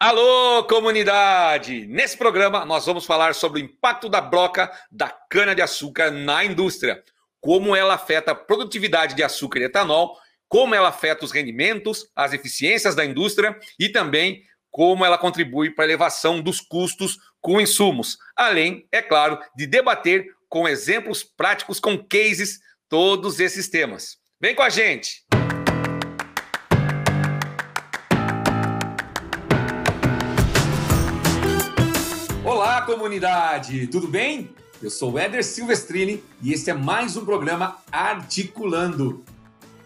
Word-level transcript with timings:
Alô, 0.00 0.62
comunidade! 0.62 1.84
Nesse 1.88 2.16
programa 2.16 2.64
nós 2.64 2.86
vamos 2.86 3.04
falar 3.04 3.34
sobre 3.34 3.60
o 3.60 3.64
impacto 3.64 4.08
da 4.08 4.20
broca 4.20 4.70
da 4.92 5.08
cana-de-açúcar 5.08 6.12
na 6.12 6.44
indústria, 6.44 7.02
como 7.40 7.74
ela 7.74 7.94
afeta 7.94 8.30
a 8.30 8.34
produtividade 8.34 9.16
de 9.16 9.24
açúcar 9.24 9.58
e 9.58 9.64
etanol, 9.64 10.16
como 10.46 10.72
ela 10.72 10.90
afeta 10.90 11.24
os 11.24 11.32
rendimentos, 11.32 12.08
as 12.14 12.32
eficiências 12.32 12.94
da 12.94 13.04
indústria 13.04 13.58
e 13.76 13.88
também 13.88 14.44
como 14.70 15.04
ela 15.04 15.18
contribui 15.18 15.74
para 15.74 15.84
a 15.84 15.88
elevação 15.88 16.40
dos 16.40 16.60
custos 16.60 17.18
com 17.40 17.60
insumos, 17.60 18.18
além, 18.36 18.86
é 18.92 19.02
claro, 19.02 19.36
de 19.56 19.66
debater 19.66 20.26
com 20.48 20.68
exemplos 20.68 21.24
práticos, 21.24 21.80
com 21.80 21.98
cases, 21.98 22.60
todos 22.88 23.40
esses 23.40 23.68
temas. 23.68 24.16
Vem 24.40 24.54
com 24.54 24.62
a 24.62 24.68
gente! 24.68 25.24
Comunidade! 32.86 33.86
Tudo 33.88 34.08
bem? 34.08 34.50
Eu 34.82 34.88
sou 34.90 35.12
o 35.12 35.18
Éder 35.18 35.44
Silvestrini 35.44 36.22
e 36.40 36.52
este 36.52 36.70
é 36.70 36.74
mais 36.74 37.16
um 37.16 37.24
programa 37.24 37.78
Articulando. 37.92 39.24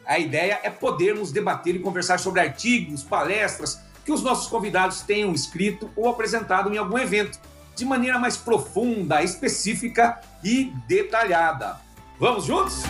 A 0.06 0.18
ideia 0.18 0.60
é 0.62 0.70
podermos 0.70 1.32
debater 1.32 1.74
e 1.74 1.78
conversar 1.80 2.18
sobre 2.18 2.40
artigos, 2.40 3.02
palestras 3.02 3.80
que 4.04 4.12
os 4.12 4.22
nossos 4.22 4.48
convidados 4.48 5.00
tenham 5.02 5.32
escrito 5.32 5.90
ou 5.96 6.08
apresentado 6.08 6.72
em 6.72 6.78
algum 6.78 6.98
evento, 6.98 7.38
de 7.74 7.84
maneira 7.84 8.18
mais 8.18 8.36
profunda, 8.36 9.22
específica 9.22 10.20
e 10.44 10.72
detalhada. 10.86 11.80
Vamos 12.18 12.44
juntos? 12.44 12.82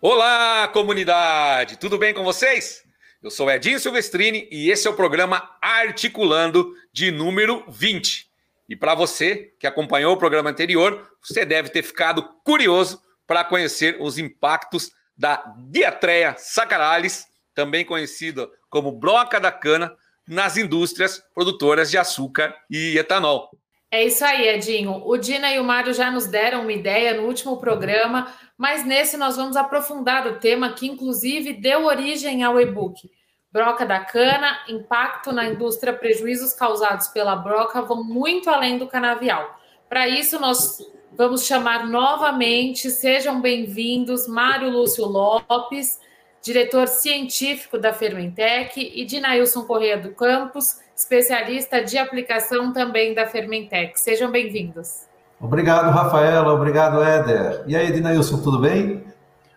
Olá, 0.00 0.68
comunidade! 0.68 1.76
Tudo 1.78 1.98
bem 1.98 2.14
com 2.14 2.22
vocês? 2.22 2.89
Eu 3.22 3.30
sou 3.30 3.50
Edinho 3.50 3.78
Silvestrini 3.78 4.48
e 4.50 4.70
esse 4.70 4.88
é 4.88 4.90
o 4.90 4.96
programa 4.96 5.54
Articulando 5.60 6.74
de 6.90 7.10
número 7.10 7.62
20. 7.68 8.30
E 8.66 8.74
para 8.74 8.94
você 8.94 9.52
que 9.58 9.66
acompanhou 9.66 10.14
o 10.14 10.16
programa 10.16 10.48
anterior, 10.48 11.06
você 11.22 11.44
deve 11.44 11.68
ter 11.68 11.82
ficado 11.82 12.22
curioso 12.42 13.02
para 13.26 13.44
conhecer 13.44 13.98
os 14.00 14.16
impactos 14.16 14.90
da 15.14 15.36
Diatreia 15.68 16.34
sacaralis, 16.38 17.26
também 17.54 17.84
conhecida 17.84 18.48
como 18.70 18.90
broca 18.90 19.38
da 19.38 19.52
cana, 19.52 19.94
nas 20.26 20.56
indústrias 20.56 21.22
produtoras 21.34 21.90
de 21.90 21.98
açúcar 21.98 22.56
e 22.70 22.96
etanol. 22.96 23.50
É 23.92 24.04
isso 24.04 24.24
aí, 24.24 24.46
Edinho. 24.46 25.02
O 25.04 25.16
Dina 25.16 25.52
e 25.52 25.58
o 25.58 25.64
Mário 25.64 25.92
já 25.92 26.12
nos 26.12 26.28
deram 26.28 26.62
uma 26.62 26.72
ideia 26.72 27.14
no 27.14 27.26
último 27.26 27.56
programa, 27.56 28.32
mas 28.56 28.84
nesse 28.84 29.16
nós 29.16 29.36
vamos 29.36 29.56
aprofundar 29.56 30.28
o 30.28 30.38
tema 30.38 30.72
que, 30.74 30.86
inclusive, 30.86 31.54
deu 31.54 31.86
origem 31.86 32.44
ao 32.44 32.60
e-book. 32.60 33.10
Broca 33.50 33.84
da 33.84 33.98
cana, 33.98 34.60
impacto 34.68 35.32
na 35.32 35.46
indústria, 35.46 35.92
prejuízos 35.92 36.52
causados 36.52 37.08
pela 37.08 37.34
broca 37.34 37.82
vão 37.82 38.04
muito 38.04 38.48
além 38.48 38.78
do 38.78 38.86
canavial. 38.86 39.58
Para 39.88 40.06
isso, 40.06 40.38
nós 40.38 40.78
vamos 41.16 41.44
chamar 41.44 41.88
novamente, 41.88 42.90
sejam 42.90 43.40
bem-vindos, 43.40 44.28
Mário 44.28 44.70
Lúcio 44.70 45.04
Lopes, 45.04 45.98
diretor 46.40 46.86
científico 46.86 47.76
da 47.76 47.92
Fermentec, 47.92 48.80
e 48.80 49.04
Dinailson 49.04 49.64
Correia 49.64 49.98
do 49.98 50.14
Campos, 50.14 50.78
especialista 51.00 51.82
de 51.82 51.96
aplicação 51.96 52.74
também 52.74 53.14
da 53.14 53.26
Fermentec. 53.26 53.98
Sejam 53.98 54.30
bem-vindos. 54.30 55.06
Obrigado, 55.40 55.90
Rafaela. 55.90 56.52
Obrigado, 56.52 57.02
Éder. 57.02 57.64
E 57.66 57.74
aí, 57.74 57.90
Dinailson, 57.90 58.42
tudo 58.42 58.58
bem? 58.58 59.02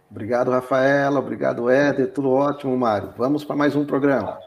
Obrigado, 0.10 0.50
Rafaela. 0.50 1.20
Obrigado, 1.20 1.70
Éder. 1.70 2.14
Tudo 2.14 2.32
ótimo, 2.32 2.78
Mário. 2.78 3.14
Vamos 3.18 3.44
para 3.44 3.58
mais 3.58 3.76
um 3.76 3.86
programa. 3.86 4.40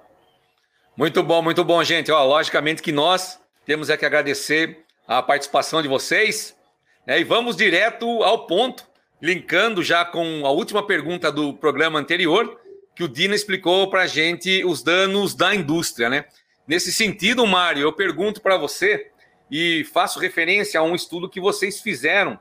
Muito 0.96 1.22
bom, 1.22 1.42
muito 1.42 1.62
bom, 1.62 1.84
gente. 1.84 2.10
Ó, 2.10 2.24
logicamente 2.24 2.80
que 2.80 2.92
nós 2.92 3.38
temos 3.66 3.90
é 3.90 3.96
que 3.98 4.06
agradecer 4.06 4.78
a 5.06 5.22
participação 5.22 5.82
de 5.82 5.88
vocês 5.88 6.56
né? 7.06 7.20
e 7.20 7.24
vamos 7.24 7.56
direto 7.56 8.06
ao 8.22 8.46
ponto, 8.46 8.84
linkando 9.20 9.82
já 9.82 10.02
com 10.02 10.46
a 10.46 10.50
última 10.50 10.86
pergunta 10.86 11.30
do 11.30 11.52
programa 11.52 11.98
anterior, 11.98 12.58
que 12.94 13.04
o 13.04 13.08
Dina 13.08 13.34
explicou 13.34 13.90
para 13.90 14.04
a 14.04 14.06
gente 14.06 14.64
os 14.64 14.82
danos 14.82 15.34
da 15.34 15.54
indústria, 15.54 16.08
né? 16.08 16.24
Nesse 16.66 16.92
sentido, 16.92 17.46
Mário, 17.46 17.82
eu 17.82 17.92
pergunto 17.92 18.40
para 18.40 18.56
você 18.56 19.10
e 19.48 19.84
faço 19.84 20.18
referência 20.18 20.80
a 20.80 20.82
um 20.82 20.96
estudo 20.96 21.30
que 21.30 21.40
vocês 21.40 21.80
fizeram, 21.80 22.36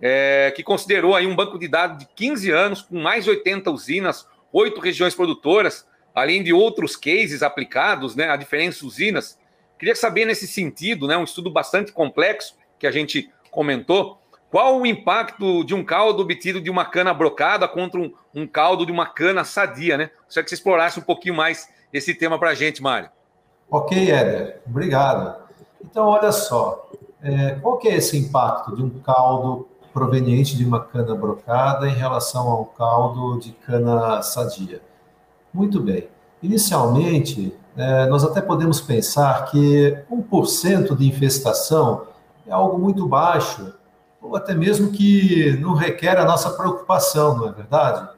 é, 0.00 0.50
que 0.56 0.62
considerou 0.62 1.14
aí 1.14 1.26
um 1.26 1.36
banco 1.36 1.58
de 1.58 1.68
dados 1.68 1.98
de 1.98 2.06
15 2.14 2.50
anos, 2.50 2.82
com 2.82 2.98
mais 2.98 3.24
de 3.24 3.30
80 3.30 3.70
usinas, 3.70 4.26
oito 4.50 4.80
regiões 4.80 5.14
produtoras, 5.14 5.86
além 6.14 6.42
de 6.42 6.50
outros 6.50 6.96
cases 6.96 7.42
aplicados 7.42 8.16
né, 8.16 8.30
a 8.30 8.36
diferentes 8.36 8.80
usinas. 8.80 9.38
Queria 9.78 9.94
saber 9.94 10.24
nesse 10.24 10.48
sentido, 10.48 11.06
né, 11.06 11.18
um 11.18 11.24
estudo 11.24 11.50
bastante 11.50 11.92
complexo 11.92 12.56
que 12.78 12.86
a 12.86 12.90
gente 12.90 13.30
comentou, 13.50 14.18
qual 14.50 14.80
o 14.80 14.86
impacto 14.86 15.62
de 15.62 15.74
um 15.74 15.84
caldo 15.84 16.22
obtido 16.22 16.58
de 16.58 16.70
uma 16.70 16.86
cana 16.86 17.12
brocada 17.12 17.68
contra 17.68 18.00
um, 18.00 18.14
um 18.34 18.46
caldo 18.46 18.86
de 18.86 18.92
uma 18.92 19.04
cana 19.04 19.44
sadia, 19.44 19.98
né? 19.98 20.10
Gostaria 20.24 20.44
que 20.44 20.48
você 20.48 20.54
explorasse 20.54 20.98
um 20.98 21.02
pouquinho 21.02 21.34
mais 21.34 21.68
esse 21.92 22.14
tema 22.14 22.38
para 22.38 22.50
a 22.50 22.54
gente, 22.54 22.82
Mário. 22.82 23.10
Ok, 23.70 24.10
Éder, 24.10 24.62
obrigado. 24.66 25.42
Então, 25.84 26.06
olha 26.06 26.32
só, 26.32 26.88
é, 27.22 27.50
qual 27.56 27.76
que 27.76 27.86
é 27.86 27.96
esse 27.96 28.16
impacto 28.16 28.74
de 28.74 28.82
um 28.82 28.88
caldo 29.00 29.68
proveniente 29.92 30.56
de 30.56 30.64
uma 30.64 30.80
cana 30.80 31.14
brocada 31.14 31.86
em 31.86 31.92
relação 31.92 32.48
ao 32.48 32.64
caldo 32.64 33.38
de 33.38 33.52
cana 33.52 34.22
sadia? 34.22 34.80
Muito 35.52 35.82
bem. 35.82 36.08
Inicialmente, 36.42 37.54
é, 37.76 38.06
nós 38.06 38.24
até 38.24 38.40
podemos 38.40 38.80
pensar 38.80 39.44
que 39.50 40.02
1% 40.10 40.96
de 40.96 41.06
infestação 41.06 42.06
é 42.46 42.52
algo 42.52 42.78
muito 42.78 43.06
baixo, 43.06 43.74
ou 44.22 44.34
até 44.34 44.54
mesmo 44.54 44.90
que 44.92 45.58
não 45.60 45.74
requer 45.74 46.16
a 46.16 46.24
nossa 46.24 46.48
preocupação, 46.50 47.36
não 47.36 47.48
é 47.48 47.52
verdade? 47.52 48.08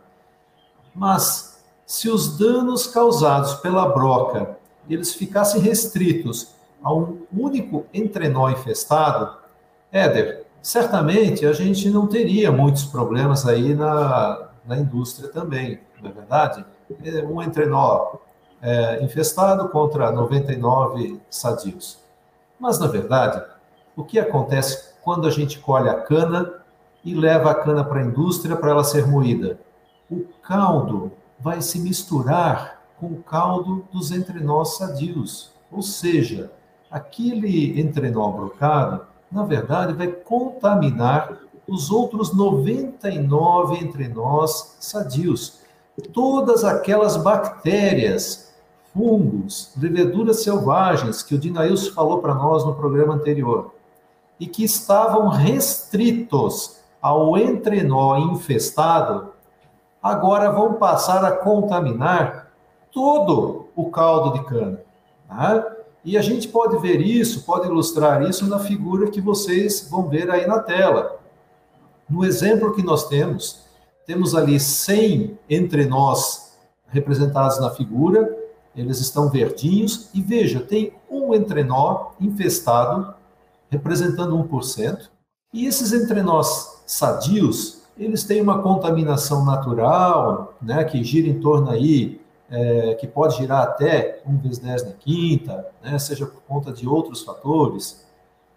Mas, 0.95 1.61
se 1.85 2.09
os 2.09 2.39
danos 2.39 2.87
causados 2.87 3.55
pela 3.55 3.89
broca 3.89 4.60
eles 4.95 5.15
ficassem 5.15 5.61
restritos 5.61 6.55
a 6.83 6.93
um 6.93 7.23
único 7.33 7.87
entrenó 7.93 8.51
infestado, 8.51 9.39
Éder, 9.93 10.45
certamente 10.63 11.45
a 11.47 11.53
gente 11.53 11.89
não 11.91 12.07
teria 12.07 12.51
muitos 12.51 12.85
problemas 12.85 13.47
aí 13.47 13.75
na, 13.75 14.49
na 14.65 14.79
indústria 14.79 15.29
também, 15.29 15.81
não 16.01 16.11
é 16.11 16.13
verdade? 16.13 16.65
É 17.05 17.23
um 17.25 17.43
entrenó 17.43 18.15
é, 18.61 19.03
infestado 19.03 19.69
contra 19.69 20.11
99 20.11 21.21
sadios. 21.31 21.99
Mas, 22.59 22.79
na 22.79 22.87
verdade, 22.87 23.43
o 23.97 24.05
que 24.05 24.19
acontece 24.19 24.95
quando 25.03 25.27
a 25.27 25.31
gente 25.31 25.59
colhe 25.59 25.89
a 25.89 26.01
cana 26.01 26.53
e 27.05 27.15
leva 27.15 27.51
a 27.51 27.55
cana 27.55 27.85
para 27.85 28.01
a 28.01 28.05
indústria 28.05 28.57
para 28.57 28.71
ela 28.71 28.85
ser 28.85 29.07
moída? 29.07 29.59
O 30.11 30.25
caldo 30.43 31.13
vai 31.39 31.63
se 31.63 31.79
misturar 31.79 32.80
com 33.01 33.07
o 33.07 33.23
caldo 33.23 33.85
dos 33.91 34.13
entrenós 34.13 34.77
sadios. 34.77 35.51
Ou 35.73 35.81
seja, 35.81 36.53
aquele 36.91 37.81
entrenó 37.81 38.31
brocado, 38.31 39.07
na 39.33 39.43
verdade, 39.43 39.95
vai 39.95 40.09
contaminar 40.09 41.39
os 41.67 41.91
outros 41.91 42.35
99 42.35 43.79
entrenós 43.83 44.77
sadios. 44.79 45.61
Todas 46.13 46.65
aquelas 46.65 47.17
bactérias, 47.17 48.53
fungos, 48.93 49.73
leveduras 49.77 50.43
selvagens 50.43 51.23
que 51.23 51.35
o 51.35 51.39
Dinailson 51.39 51.93
falou 51.93 52.19
para 52.19 52.35
nós 52.35 52.65
no 52.65 52.75
programa 52.75 53.15
anterior 53.15 53.75
e 54.39 54.47
que 54.47 54.65
estavam 54.65 55.29
restritos 55.29 56.81
ao 57.01 57.37
entrenó 57.39 58.17
infestado, 58.19 59.33
agora 60.03 60.51
vão 60.51 60.75
passar 60.75 61.25
a 61.25 61.33
contaminar 61.33 62.50
todo 62.93 63.69
o 63.75 63.91
caldo 63.91 64.39
de 64.39 64.45
cana. 64.45 64.81
Tá? 65.29 65.77
E 66.05 66.17
a 66.17 66.23
gente 66.23 66.49
pode 66.49 66.79
ver 66.79 67.01
isso, 67.01 67.45
pode 67.45 67.67
ilustrar 67.67 68.23
isso 68.29 68.47
na 68.47 68.59
figura 68.59 69.11
que 69.11 69.21
vocês 69.21 69.89
vão 69.91 70.09
ver 70.09 70.31
aí 70.31 70.47
na 70.47 70.59
tela. 70.59 71.21
No 72.09 72.25
exemplo 72.25 72.75
que 72.75 72.83
nós 72.83 73.09
temos, 73.09 73.65
temos 74.07 74.35
ali 74.35 74.59
100 74.59 75.39
entre 75.49 75.87
nós 75.87 76.59
representados 76.89 77.61
na 77.61 77.71
figura, 77.71 78.37
eles 78.75 78.99
estão 79.01 79.29
verdinhos, 79.29 80.09
e 80.15 80.21
veja, 80.21 80.61
tem 80.61 80.93
um 81.09 81.35
entrenó 81.35 82.13
infestado, 82.21 83.15
representando 83.69 84.37
1%, 84.37 85.09
e 85.53 85.67
esses 85.67 85.93
entrenós 85.93 86.83
sadios, 86.87 87.83
eles 87.99 88.25
têm 88.25 88.41
uma 88.41 88.63
contaminação 88.63 89.45
natural, 89.45 90.55
né, 90.61 90.83
que 90.85 91.03
gira 91.05 91.29
em 91.29 91.41
torno 91.41 91.71
aí 91.71 92.20
é, 92.51 92.95
que 92.95 93.07
pode 93.07 93.37
girar 93.37 93.63
até 93.63 94.21
1 94.27 94.39
vezes 94.39 94.59
10 94.59 94.85
na 94.87 94.93
quinta, 94.93 95.67
né, 95.83 95.99
seja 95.99 96.27
por 96.27 96.43
conta 96.43 96.73
de 96.73 96.89
outros 96.89 97.23
fatores, 97.23 98.05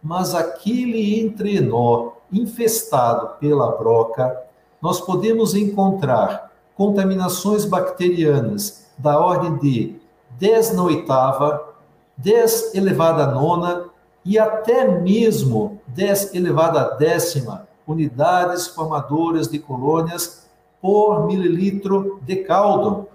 mas 0.02 0.34
aquele 0.34 1.22
entrenó 1.22 2.14
infestado 2.32 3.38
pela 3.40 3.72
broca, 3.78 4.36
nós 4.82 5.00
podemos 5.00 5.56
encontrar 5.56 6.52
contaminações 6.76 7.64
bacterianas 7.66 8.88
da 8.98 9.20
ordem 9.20 9.58
de 9.58 9.96
10 10.40 10.76
na 10.76 10.84
oitava, 10.84 11.74
10 12.18 12.76
elevado 12.76 13.22
a 13.22 13.28
nona 13.28 13.86
e 14.26 14.40
até 14.40 14.88
mesmo 14.88 15.80
10 15.88 16.34
elevado 16.34 16.78
a 16.78 16.90
décima 16.90 17.68
unidades 17.86 18.68
formadoras 18.68 19.48
de 19.48 19.60
colônias 19.60 20.48
por 20.82 21.26
mililitro 21.26 22.20
de 22.24 22.38
caldo. 22.38 23.08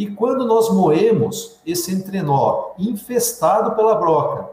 E 0.00 0.06
quando 0.06 0.46
nós 0.46 0.72
moemos 0.74 1.60
esse 1.66 1.92
entrenó 1.94 2.70
infestado 2.78 3.76
pela 3.76 3.94
broca, 3.96 4.48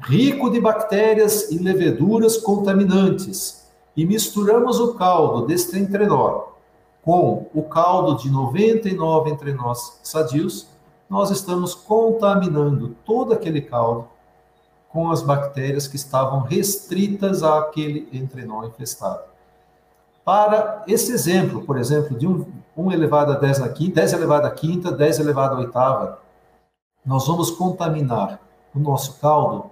rico 0.00 0.50
de 0.50 0.60
bactérias 0.60 1.52
e 1.52 1.58
leveduras 1.58 2.36
contaminantes, 2.36 3.68
e 3.96 4.04
misturamos 4.04 4.80
o 4.80 4.94
caldo 4.94 5.46
deste 5.46 5.78
entrenó 5.78 6.48
com 7.02 7.46
o 7.54 7.62
caldo 7.62 8.16
de 8.20 8.28
99 8.28 9.30
entrenós 9.30 10.00
sadios, 10.02 10.66
nós 11.08 11.30
estamos 11.30 11.72
contaminando 11.72 12.96
todo 13.06 13.32
aquele 13.32 13.60
caldo 13.60 14.08
com 14.88 15.08
as 15.12 15.22
bactérias 15.22 15.86
que 15.86 15.94
estavam 15.94 16.40
restritas 16.40 17.44
àquele 17.44 18.08
entrenó 18.12 18.64
infestado. 18.64 19.22
Para 20.28 20.84
esse 20.86 21.10
exemplo, 21.10 21.62
por 21.62 21.78
exemplo, 21.78 22.14
de 22.14 22.26
1 22.26 22.30
um, 22.30 22.46
um 22.76 22.92
elevado 22.92 23.32
a 23.32 23.36
10 23.36 23.60
na 23.60 23.68
quinta, 23.70 23.94
10 23.94 24.12
elevado 24.12 24.46
a 24.46 24.50
quinta, 24.50 24.92
10 24.92 25.20
elevado 25.20 25.54
a 25.54 25.58
oitava, 25.60 26.18
nós 27.02 27.26
vamos 27.26 27.50
contaminar 27.50 28.38
o 28.74 28.78
nosso 28.78 29.18
caldo 29.20 29.70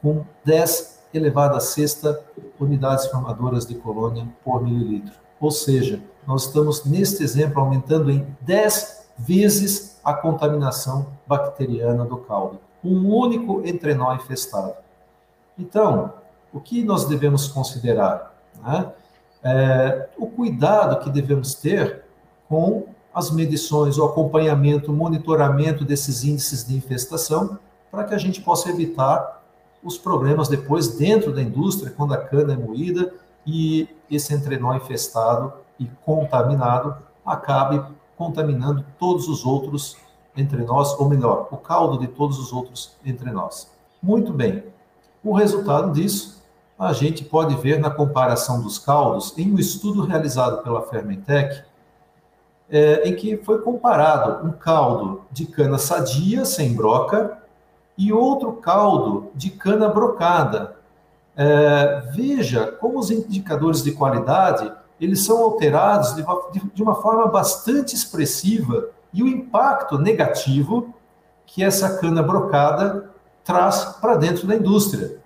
com 0.00 0.24
10 0.44 1.00
elevado 1.12 1.56
a 1.56 1.60
sexta 1.60 2.24
unidades 2.60 3.08
formadoras 3.08 3.66
de 3.66 3.74
colônia 3.74 4.24
por 4.44 4.62
mililitro. 4.62 5.14
Ou 5.40 5.50
seja, 5.50 6.00
nós 6.24 6.44
estamos, 6.44 6.84
neste 6.84 7.24
exemplo, 7.24 7.60
aumentando 7.60 8.08
em 8.08 8.24
10 8.42 9.10
vezes 9.18 9.98
a 10.04 10.14
contaminação 10.14 11.08
bacteriana 11.26 12.04
do 12.04 12.18
caldo 12.18 12.60
um 12.84 13.12
único 13.12 13.66
entrenó 13.66 14.14
infestado. 14.14 14.74
Então, 15.58 16.12
o 16.52 16.60
que 16.60 16.84
nós 16.84 17.04
devemos 17.06 17.48
considerar? 17.48 18.32
Né? 18.62 18.92
É, 19.42 20.08
o 20.16 20.26
cuidado 20.26 21.02
que 21.02 21.10
devemos 21.10 21.54
ter 21.54 22.04
com 22.48 22.86
as 23.14 23.30
medições, 23.30 23.98
o 23.98 24.04
acompanhamento, 24.04 24.90
o 24.90 24.94
monitoramento 24.94 25.84
desses 25.84 26.24
índices 26.24 26.66
de 26.66 26.76
infestação, 26.76 27.58
para 27.90 28.04
que 28.04 28.14
a 28.14 28.18
gente 28.18 28.40
possa 28.40 28.68
evitar 28.70 29.42
os 29.82 29.96
problemas 29.96 30.48
depois 30.48 30.96
dentro 30.96 31.32
da 31.32 31.42
indústria, 31.42 31.92
quando 31.96 32.14
a 32.14 32.18
cana 32.18 32.52
é 32.52 32.56
moída 32.56 33.12
e 33.46 33.88
esse 34.10 34.34
entrenó 34.34 34.74
infestado 34.74 35.52
e 35.78 35.86
contaminado 36.04 36.96
acabe 37.24 37.82
contaminando 38.16 38.84
todos 38.98 39.28
os 39.28 39.46
outros 39.46 39.96
entre 40.36 40.62
nós, 40.62 40.92
ou 40.98 41.08
melhor, 41.08 41.48
o 41.50 41.56
caldo 41.56 41.98
de 41.98 42.08
todos 42.08 42.38
os 42.38 42.52
outros 42.52 42.96
entre 43.04 43.30
nós. 43.30 43.70
Muito 44.02 44.32
bem. 44.32 44.64
O 45.22 45.32
resultado 45.32 45.92
disso 45.92 46.42
a 46.78 46.92
gente 46.92 47.24
pode 47.24 47.56
ver 47.56 47.80
na 47.80 47.90
comparação 47.90 48.62
dos 48.62 48.78
caldos 48.78 49.36
em 49.36 49.52
um 49.52 49.58
estudo 49.58 50.02
realizado 50.02 50.62
pela 50.62 50.82
Fermentec, 50.82 51.64
é, 52.70 53.08
em 53.08 53.16
que 53.16 53.36
foi 53.38 53.60
comparado 53.62 54.46
um 54.46 54.52
caldo 54.52 55.22
de 55.32 55.46
cana 55.46 55.78
sadia, 55.78 56.44
sem 56.44 56.74
broca, 56.74 57.38
e 57.96 58.12
outro 58.12 58.52
caldo 58.52 59.30
de 59.34 59.50
cana 59.50 59.88
brocada. 59.88 60.76
É, 61.36 62.02
veja 62.12 62.66
como 62.72 62.98
os 62.98 63.10
indicadores 63.10 63.82
de 63.82 63.92
qualidade 63.92 64.72
eles 65.00 65.24
são 65.24 65.40
alterados 65.42 66.14
de 66.16 66.24
de 66.74 66.82
uma 66.82 66.96
forma 66.96 67.26
bastante 67.28 67.94
expressiva 67.94 68.88
e 69.12 69.22
o 69.22 69.28
impacto 69.28 69.96
negativo 69.96 70.92
que 71.46 71.62
essa 71.62 71.98
cana 71.98 72.22
brocada 72.22 73.10
traz 73.44 73.84
para 74.00 74.16
dentro 74.16 74.46
da 74.46 74.56
indústria. 74.56 75.18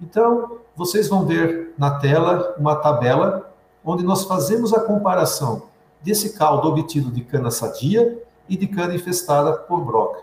Então, 0.00 0.59
vocês 0.76 1.08
vão 1.08 1.26
ver 1.26 1.74
na 1.76 1.98
tela 1.98 2.54
uma 2.58 2.76
tabela 2.76 3.52
onde 3.84 4.04
nós 4.04 4.24
fazemos 4.24 4.72
a 4.72 4.80
comparação 4.80 5.62
desse 6.02 6.36
caldo 6.36 6.68
obtido 6.68 7.10
de 7.10 7.22
cana 7.22 7.50
sadia 7.50 8.22
e 8.48 8.56
de 8.56 8.66
cana 8.66 8.94
infestada 8.94 9.52
por 9.52 9.84
broca. 9.84 10.22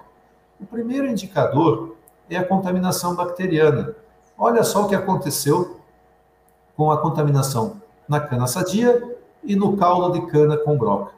O 0.60 0.66
primeiro 0.66 1.08
indicador 1.08 1.96
é 2.30 2.38
a 2.38 2.46
contaminação 2.46 3.16
bacteriana. 3.16 3.96
Olha 4.38 4.64
só 4.64 4.86
o 4.86 4.90
que 4.90 4.96
aconteceu 4.96 5.80
com 6.76 6.92
a 6.92 6.98
contaminação 6.98 7.82
na 8.08 8.20
cana 8.20 8.48
sadia 8.48 9.18
e 9.44 9.56
no 9.56 9.78
caldo 9.78 10.20
de 10.20 10.28
cana 10.28 10.58
com 10.58 10.78
broca. 10.78 11.12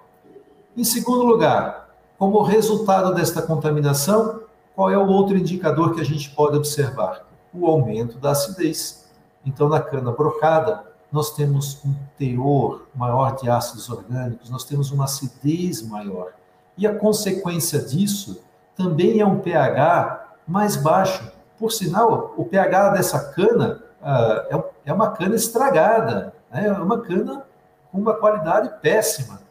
Em 0.75 0.83
segundo 0.83 1.23
lugar, 1.23 1.89
como 2.17 2.41
resultado 2.41 3.13
desta 3.13 3.41
contaminação, 3.41 4.41
qual 4.75 4.89
é 4.89 4.97
o 4.97 5.07
outro 5.07 5.37
indicador 5.37 5.93
que 5.93 6.01
a 6.01 6.05
gente 6.05 6.29
pode 6.29 6.55
observar? 6.55 7.25
O 7.53 7.65
aumento 7.65 8.17
da 8.17 8.31
acidez. 8.31 8.98
Então, 9.45 9.69
na 9.69 9.79
cana 9.79 10.11
brocada, 10.11 10.83
nós 11.11 11.35
temos 11.35 11.83
um 11.83 11.93
teor 12.17 12.83
maior 12.93 13.35
de 13.35 13.49
ácidos 13.49 13.89
orgânicos, 13.89 14.49
nós 14.49 14.63
temos 14.63 14.91
uma 14.91 15.05
acidez 15.05 15.81
maior. 15.81 16.33
E 16.77 16.85
a 16.85 16.95
consequência 16.95 17.79
disso 17.79 18.43
também 18.75 19.19
é 19.19 19.25
um 19.25 19.39
pH 19.39 20.35
mais 20.47 20.75
baixo. 20.75 21.31
Por 21.57 21.71
sinal, 21.71 22.33
o 22.37 22.45
pH 22.45 22.89
dessa 22.89 23.31
cana 23.33 23.83
uh, 24.01 24.63
é 24.85 24.93
uma 24.93 25.11
cana 25.11 25.35
estragada, 25.35 26.33
né? 26.51 26.67
é 26.67 26.71
uma 26.71 27.01
cana 27.01 27.43
com 27.91 27.97
uma 27.97 28.13
qualidade 28.13 28.71
péssima 28.81 29.41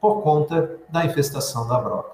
por 0.00 0.22
conta 0.22 0.78
da 0.88 1.04
infestação 1.04 1.68
da 1.68 1.78
broca. 1.78 2.12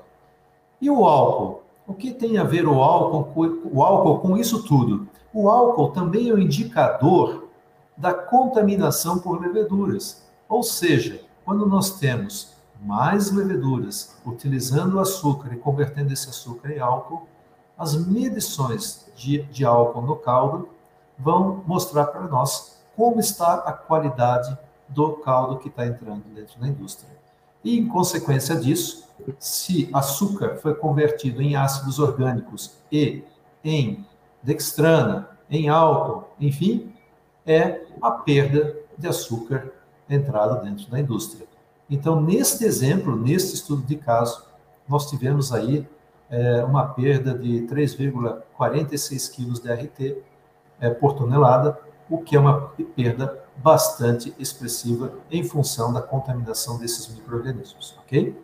E 0.80 0.90
o 0.90 1.04
álcool? 1.04 1.62
O 1.86 1.94
que 1.94 2.12
tem 2.12 2.36
a 2.36 2.42
ver 2.42 2.66
o 2.66 2.82
álcool, 2.82 3.60
o 3.72 3.82
álcool 3.82 4.18
com 4.18 4.36
isso 4.36 4.64
tudo? 4.64 5.08
O 5.38 5.50
álcool 5.50 5.90
também 5.90 6.30
é 6.30 6.32
um 6.32 6.38
indicador 6.38 7.48
da 7.94 8.14
contaminação 8.14 9.18
por 9.18 9.38
leveduras. 9.38 10.26
Ou 10.48 10.62
seja, 10.62 11.20
quando 11.44 11.66
nós 11.66 11.98
temos 11.98 12.54
mais 12.80 13.30
leveduras 13.30 14.16
utilizando 14.24 14.98
açúcar 14.98 15.52
e 15.52 15.58
convertendo 15.58 16.10
esse 16.10 16.30
açúcar 16.30 16.70
em 16.70 16.78
álcool, 16.78 17.28
as 17.76 17.94
medições 18.06 19.12
de, 19.14 19.42
de 19.42 19.62
álcool 19.62 20.00
no 20.00 20.16
caldo 20.16 20.70
vão 21.18 21.62
mostrar 21.66 22.06
para 22.06 22.22
nós 22.22 22.80
como 22.96 23.20
está 23.20 23.56
a 23.56 23.74
qualidade 23.74 24.56
do 24.88 25.16
caldo 25.16 25.58
que 25.58 25.68
está 25.68 25.86
entrando 25.86 26.24
dentro 26.34 26.58
da 26.58 26.66
indústria. 26.66 27.10
E, 27.62 27.78
em 27.78 27.86
consequência 27.86 28.56
disso, 28.56 29.06
se 29.38 29.90
açúcar 29.92 30.56
foi 30.62 30.74
convertido 30.74 31.42
em 31.42 31.56
ácidos 31.56 31.98
orgânicos 31.98 32.78
e 32.90 33.22
em 33.62 34.02
dextrana, 34.46 35.35
em 35.50 35.68
álcool, 35.68 36.28
enfim, 36.40 36.92
é 37.46 37.84
a 38.02 38.10
perda 38.10 38.76
de 38.98 39.06
açúcar 39.06 39.72
entrada 40.08 40.56
dentro 40.60 40.90
da 40.90 40.98
indústria. 40.98 41.46
Então, 41.88 42.20
neste 42.20 42.64
exemplo, 42.64 43.14
neste 43.16 43.54
estudo 43.54 43.82
de 43.82 43.96
caso, 43.96 44.44
nós 44.88 45.08
tivemos 45.08 45.52
aí 45.52 45.86
é, 46.28 46.64
uma 46.64 46.86
perda 46.88 47.36
de 47.36 47.62
3,46 47.62 49.30
quilos 49.32 49.60
de 49.60 49.72
RT 49.72 50.22
é, 50.80 50.90
por 50.90 51.14
tonelada, 51.14 51.78
o 52.10 52.18
que 52.18 52.36
é 52.36 52.40
uma 52.40 52.68
perda 52.94 53.42
bastante 53.56 54.34
expressiva 54.38 55.12
em 55.30 55.42
função 55.44 55.92
da 55.92 56.02
contaminação 56.02 56.78
desses 56.78 57.08
micro-organismos, 57.08 57.96
ok? 58.00 58.36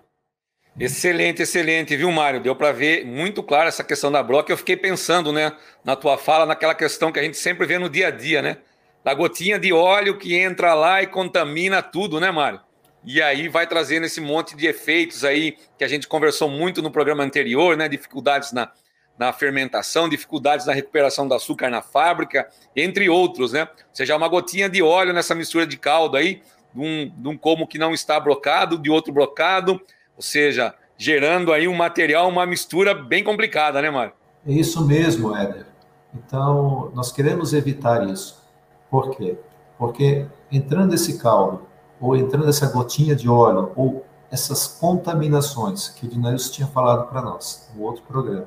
Excelente, 0.79 1.43
excelente, 1.43 1.95
viu, 1.97 2.11
Mário? 2.11 2.41
Deu 2.41 2.57
para 2.57 2.73
ver 2.73 3.05
muito 3.05 3.43
claro 3.43 3.69
essa 3.69 3.85
questão 3.85 4.11
da 4.11 4.23
broca. 4.23 4.51
Eu 4.51 4.57
fiquei 4.57 4.77
pensando, 4.77 5.31
né, 5.31 5.53
na 5.85 5.95
tua 5.95 6.17
fala, 6.17 6.47
naquela 6.47 6.75
questão 6.75 7.13
que 7.13 7.19
a 7.19 7.23
gente 7.23 7.37
sempre 7.37 7.67
vê 7.67 7.79
no 7.79 7.91
dia 7.91 8.09
a 8.09 8.11
dia, 8.11 8.41
né? 8.41 8.57
Da 9.05 9.13
gotinha 9.13 9.59
de 9.59 9.73
óleo 9.73 10.17
que 10.17 10.35
entra 10.35 10.73
lá 10.73 11.03
e 11.03 11.07
contamina 11.07 11.83
tudo, 11.83 12.19
né, 12.19 12.31
Mário? 12.31 12.61
E 13.05 13.21
aí 13.21 13.49
vai 13.49 13.67
trazendo 13.67 14.07
esse 14.07 14.21
monte 14.21 14.57
de 14.57 14.67
efeitos 14.67 15.25
aí 15.25 15.57
que 15.77 15.85
a 15.85 15.89
gente 15.89 16.09
conversou 16.09 16.49
muito 16.49 16.81
no 16.81 16.91
programa 16.91 17.23
anterior, 17.23 17.77
né? 17.77 17.87
Dificuldades 17.87 18.53
na, 18.53 18.71
na 19.19 19.31
fermentação, 19.31 20.09
dificuldades 20.09 20.65
na 20.65 20.73
recuperação 20.73 21.29
do 21.29 21.35
açúcar 21.35 21.69
na 21.69 21.83
fábrica, 21.83 22.49
entre 22.75 23.11
outros, 23.11 23.53
né? 23.53 23.63
Ou 23.63 23.95
seja, 23.95 24.17
uma 24.17 24.29
gotinha 24.29 24.71
de 24.71 24.83
óleo 24.83 25.13
nessa 25.13 25.35
mistura 25.35 25.67
de 25.67 25.77
caldo 25.77 26.17
aí, 26.17 26.41
de 26.75 26.81
um, 26.81 27.13
de 27.15 27.29
um 27.29 27.37
como 27.37 27.67
que 27.67 27.77
não 27.77 27.93
está 27.93 28.19
brocado, 28.19 28.79
de 28.79 28.89
outro 28.89 29.13
brocado, 29.13 29.79
ou 30.17 30.23
seja, 30.23 30.75
gerando 30.97 31.53
aí 31.53 31.67
um 31.67 31.75
material, 31.75 32.29
uma 32.29 32.47
mistura 32.47 32.95
bem 32.95 33.25
complicada, 33.25 33.81
né, 33.83 33.91
Mário? 33.91 34.13
É 34.47 34.53
isso 34.53 34.85
mesmo, 34.87 35.37
Éder. 35.37 35.67
Então, 36.15 36.91
nós 36.95 37.11
queremos 37.11 37.53
evitar 37.53 38.09
isso. 38.09 38.43
Por 38.91 39.11
quê? 39.11 39.39
Porque 39.79 40.27
entrando 40.51 40.95
esse 40.95 41.19
caldo, 41.19 41.67
ou 42.01 42.17
entrando 42.17 42.49
essa 42.49 42.67
gotinha 42.71 43.15
de 43.15 43.29
óleo, 43.29 43.73
ou 43.75 44.05
essas 44.31 44.67
contaminações 44.67 45.89
que 45.89 46.07
o 46.07 46.09
Dinails 46.09 46.51
tinha 46.51 46.67
falado 46.67 47.09
para 47.09 47.23
nós 47.23 47.71
no 47.75 47.83
outro 47.83 48.03
programa, 48.03 48.47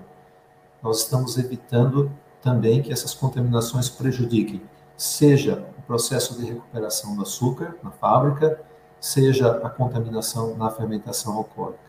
nós 0.81 0.99
estamos 0.99 1.37
evitando 1.37 2.11
também 2.41 2.81
que 2.81 2.91
essas 2.91 3.13
contaminações 3.13 3.89
prejudiquem, 3.89 4.61
seja 4.95 5.65
o 5.77 5.81
processo 5.81 6.37
de 6.37 6.45
recuperação 6.45 7.15
do 7.15 7.23
açúcar 7.23 7.75
na 7.83 7.91
fábrica, 7.91 8.61
seja 9.05 9.61
a 9.63 9.69
contaminação 9.69 10.57
na 10.57 10.71
fermentação 10.71 11.37
alcoólica. 11.37 11.79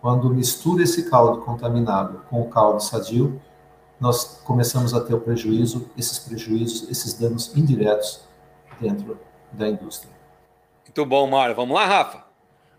quando 0.00 0.30
mistura 0.30 0.82
esse 0.82 1.10
caldo 1.10 1.42
contaminado 1.42 2.24
com 2.30 2.40
o 2.40 2.48
caldo 2.48 2.80
sadio, 2.80 3.38
nós 4.00 4.40
começamos 4.42 4.94
a 4.94 5.00
ter 5.02 5.12
o 5.12 5.20
prejuízo, 5.20 5.90
esses 5.98 6.18
prejuízos, 6.18 6.88
esses 6.88 7.12
danos 7.12 7.54
indiretos 7.54 8.22
dentro 8.80 9.20
da 9.52 9.68
indústria. 9.68 10.10
Muito 10.86 11.04
bom, 11.04 11.26
Mário. 11.26 11.54
Vamos 11.54 11.74
lá, 11.74 11.84
Rafa? 11.84 12.24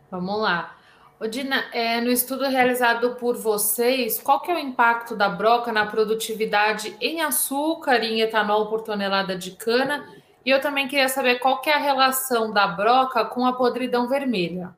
Vamos 0.10 0.42
lá. 0.42 0.76
Odina, 1.20 1.66
é, 1.72 2.02
no 2.02 2.10
estudo 2.10 2.46
realizado 2.46 3.14
por 3.18 3.38
vocês, 3.38 4.20
qual 4.20 4.40
que 4.40 4.50
é 4.50 4.56
o 4.56 4.60
impacto 4.60 5.16
da 5.16 5.30
broca 5.30 5.72
na 5.72 5.86
produtividade 5.86 6.98
em 7.00 7.22
açúcar 7.22 8.04
e 8.04 8.14
em 8.14 8.22
etanol 8.22 8.66
por 8.66 8.82
tonelada 8.82 9.38
de 9.38 9.52
cana? 9.52 10.04
E 10.46 10.50
eu 10.50 10.60
também 10.60 10.88
queria 10.88 11.08
saber 11.08 11.40
qual 11.40 11.62
que 11.62 11.70
é 11.70 11.74
a 11.74 11.80
relação 11.80 12.52
da 12.52 12.68
broca 12.68 13.24
com 13.26 13.46
a 13.46 13.54
podridão 13.54 14.08
vermelha. 14.08 14.76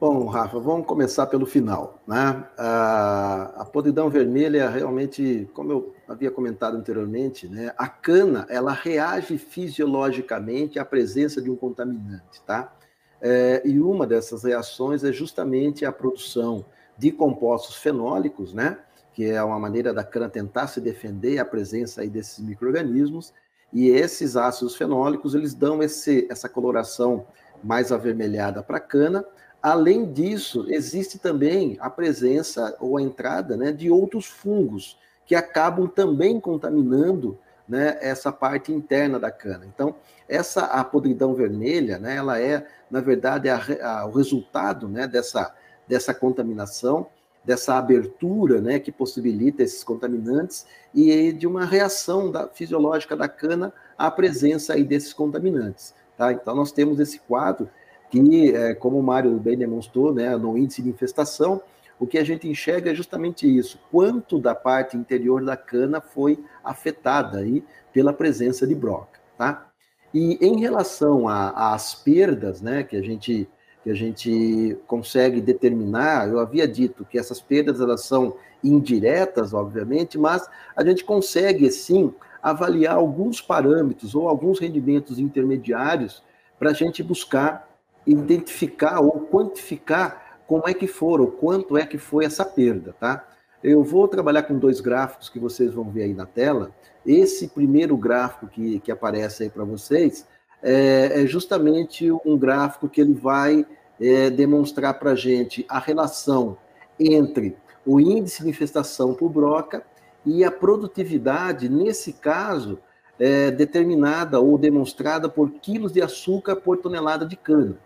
Bom, 0.00 0.24
Rafa, 0.28 0.58
vamos 0.58 0.86
começar 0.86 1.26
pelo 1.26 1.44
final. 1.44 2.00
Né? 2.06 2.44
A, 2.56 3.52
a 3.58 3.64
podridão 3.66 4.08
vermelha 4.08 4.70
realmente, 4.70 5.46
como 5.52 5.72
eu 5.72 5.94
havia 6.08 6.30
comentado 6.30 6.74
anteriormente, 6.74 7.46
né, 7.46 7.74
a 7.76 7.86
cana 7.86 8.46
ela 8.48 8.72
reage 8.72 9.36
fisiologicamente 9.36 10.78
à 10.78 10.86
presença 10.86 11.42
de 11.42 11.50
um 11.50 11.56
contaminante, 11.56 12.40
tá? 12.46 12.72
É, 13.20 13.60
e 13.62 13.78
uma 13.78 14.06
dessas 14.06 14.44
reações 14.44 15.04
é 15.04 15.12
justamente 15.12 15.84
a 15.84 15.92
produção 15.92 16.64
de 16.96 17.12
compostos 17.12 17.76
fenólicos, 17.76 18.54
né? 18.54 18.78
Que 19.12 19.26
é 19.26 19.42
uma 19.42 19.58
maneira 19.58 19.92
da 19.92 20.02
cana 20.02 20.30
tentar 20.30 20.68
se 20.68 20.80
defender 20.80 21.38
à 21.38 21.44
presença 21.44 22.00
aí 22.00 22.08
desses 22.08 22.38
microrganismos. 22.38 23.34
E 23.72 23.88
esses 23.88 24.36
ácidos 24.36 24.76
fenólicos 24.76 25.34
eles 25.34 25.54
dão 25.54 25.82
esse, 25.82 26.26
essa 26.30 26.48
coloração 26.48 27.26
mais 27.62 27.92
avermelhada 27.92 28.62
para 28.62 28.78
a 28.78 28.80
cana 28.80 29.24
Além 29.62 30.10
disso, 30.10 30.64
existe 30.68 31.18
também 31.18 31.76
a 31.80 31.90
presença 31.90 32.74
ou 32.80 32.96
a 32.96 33.02
entrada 33.02 33.56
né, 33.56 33.72
de 33.72 33.90
outros 33.90 34.26
fungos 34.26 34.98
que 35.26 35.34
acabam 35.34 35.86
também 35.86 36.40
contaminando 36.40 37.38
né, 37.68 37.98
essa 38.00 38.32
parte 38.32 38.72
interna 38.72 39.20
da 39.20 39.30
cana. 39.30 39.66
Então, 39.66 39.94
essa 40.26 40.62
a 40.64 40.82
podridão 40.82 41.34
vermelha, 41.34 41.98
né, 41.98 42.16
ela 42.16 42.40
é, 42.40 42.66
na 42.90 43.00
verdade, 43.00 43.50
a, 43.50 43.60
a, 43.82 44.06
o 44.06 44.12
resultado 44.12 44.88
né, 44.88 45.06
dessa, 45.06 45.54
dessa 45.86 46.14
contaminação, 46.14 47.06
dessa 47.44 47.76
abertura 47.76 48.60
né, 48.60 48.78
que 48.78 48.92
possibilita 48.92 49.62
esses 49.62 49.82
contaminantes 49.82 50.66
e 50.94 51.32
de 51.32 51.46
uma 51.46 51.64
reação 51.64 52.30
da, 52.30 52.46
fisiológica 52.48 53.16
da 53.16 53.28
cana 53.28 53.72
à 53.96 54.10
presença 54.10 54.74
aí 54.74 54.84
desses 54.84 55.12
contaminantes. 55.12 55.94
Tá? 56.16 56.32
Então, 56.32 56.54
nós 56.54 56.70
temos 56.70 57.00
esse 57.00 57.18
quadro 57.20 57.68
que, 58.10 58.54
é, 58.54 58.74
como 58.74 58.98
o 58.98 59.02
Mário 59.02 59.38
bem 59.38 59.56
demonstrou, 59.56 60.12
né, 60.12 60.36
no 60.36 60.58
índice 60.58 60.82
de 60.82 60.90
infestação, 60.90 61.62
o 61.98 62.06
que 62.06 62.18
a 62.18 62.24
gente 62.24 62.48
enxerga 62.48 62.90
é 62.90 62.94
justamente 62.94 63.46
isso, 63.46 63.78
quanto 63.90 64.38
da 64.38 64.54
parte 64.54 64.96
interior 64.96 65.44
da 65.44 65.56
cana 65.56 66.00
foi 66.00 66.42
afetada 66.64 67.38
aí 67.38 67.62
pela 67.92 68.12
presença 68.12 68.66
de 68.66 68.74
broca, 68.74 69.20
tá? 69.36 69.70
E 70.12 70.38
em 70.44 70.58
relação 70.58 71.28
às 71.28 71.94
perdas, 71.94 72.60
né, 72.60 72.82
que 72.82 72.96
a 72.96 73.02
gente 73.02 73.48
que 73.82 73.90
a 73.90 73.94
gente 73.94 74.76
consegue 74.86 75.40
determinar, 75.40 76.28
eu 76.28 76.38
havia 76.38 76.68
dito 76.68 77.04
que 77.04 77.18
essas 77.18 77.40
perdas 77.40 77.80
elas 77.80 78.04
são 78.04 78.36
indiretas, 78.62 79.54
obviamente, 79.54 80.18
mas 80.18 80.48
a 80.76 80.84
gente 80.84 81.04
consegue 81.04 81.70
sim 81.70 82.12
avaliar 82.42 82.96
alguns 82.96 83.40
parâmetros 83.40 84.14
ou 84.14 84.28
alguns 84.28 84.58
rendimentos 84.58 85.18
intermediários 85.18 86.22
para 86.58 86.70
a 86.70 86.74
gente 86.74 87.02
buscar 87.02 87.68
identificar 88.06 89.00
ou 89.00 89.20
quantificar 89.20 90.40
como 90.46 90.68
é 90.68 90.74
que 90.74 90.86
foram, 90.86 91.26
quanto 91.26 91.76
é 91.76 91.86
que 91.86 91.96
foi 91.96 92.24
essa 92.24 92.44
perda, 92.44 92.94
tá? 92.98 93.26
Eu 93.62 93.84
vou 93.84 94.08
trabalhar 94.08 94.42
com 94.42 94.58
dois 94.58 94.80
gráficos 94.80 95.28
que 95.28 95.38
vocês 95.38 95.72
vão 95.72 95.90
ver 95.90 96.04
aí 96.04 96.14
na 96.14 96.26
tela. 96.26 96.72
Esse 97.04 97.48
primeiro 97.48 97.96
gráfico 97.96 98.46
que, 98.46 98.80
que 98.80 98.90
aparece 98.90 99.44
aí 99.44 99.50
para 99.50 99.64
vocês 99.64 100.26
é, 100.62 101.22
é, 101.22 101.26
justamente 101.26 102.10
um 102.24 102.36
gráfico 102.36 102.88
que 102.88 103.00
ele 103.00 103.14
vai 103.14 103.66
é, 104.00 104.30
demonstrar 104.30 104.98
para 104.98 105.12
a 105.12 105.14
gente 105.14 105.64
a 105.68 105.78
relação 105.78 106.56
entre 106.98 107.56
o 107.84 108.00
índice 108.00 108.42
de 108.42 108.50
infestação 108.50 109.14
por 109.14 109.30
broca 109.30 109.82
e 110.24 110.44
a 110.44 110.50
produtividade, 110.50 111.68
nesse 111.68 112.12
caso, 112.12 112.78
é, 113.18 113.50
determinada 113.50 114.40
ou 114.40 114.56
demonstrada 114.58 115.28
por 115.28 115.50
quilos 115.50 115.92
de 115.92 116.02
açúcar 116.02 116.56
por 116.56 116.78
tonelada 116.78 117.26
de 117.26 117.36
cana. 117.36 117.76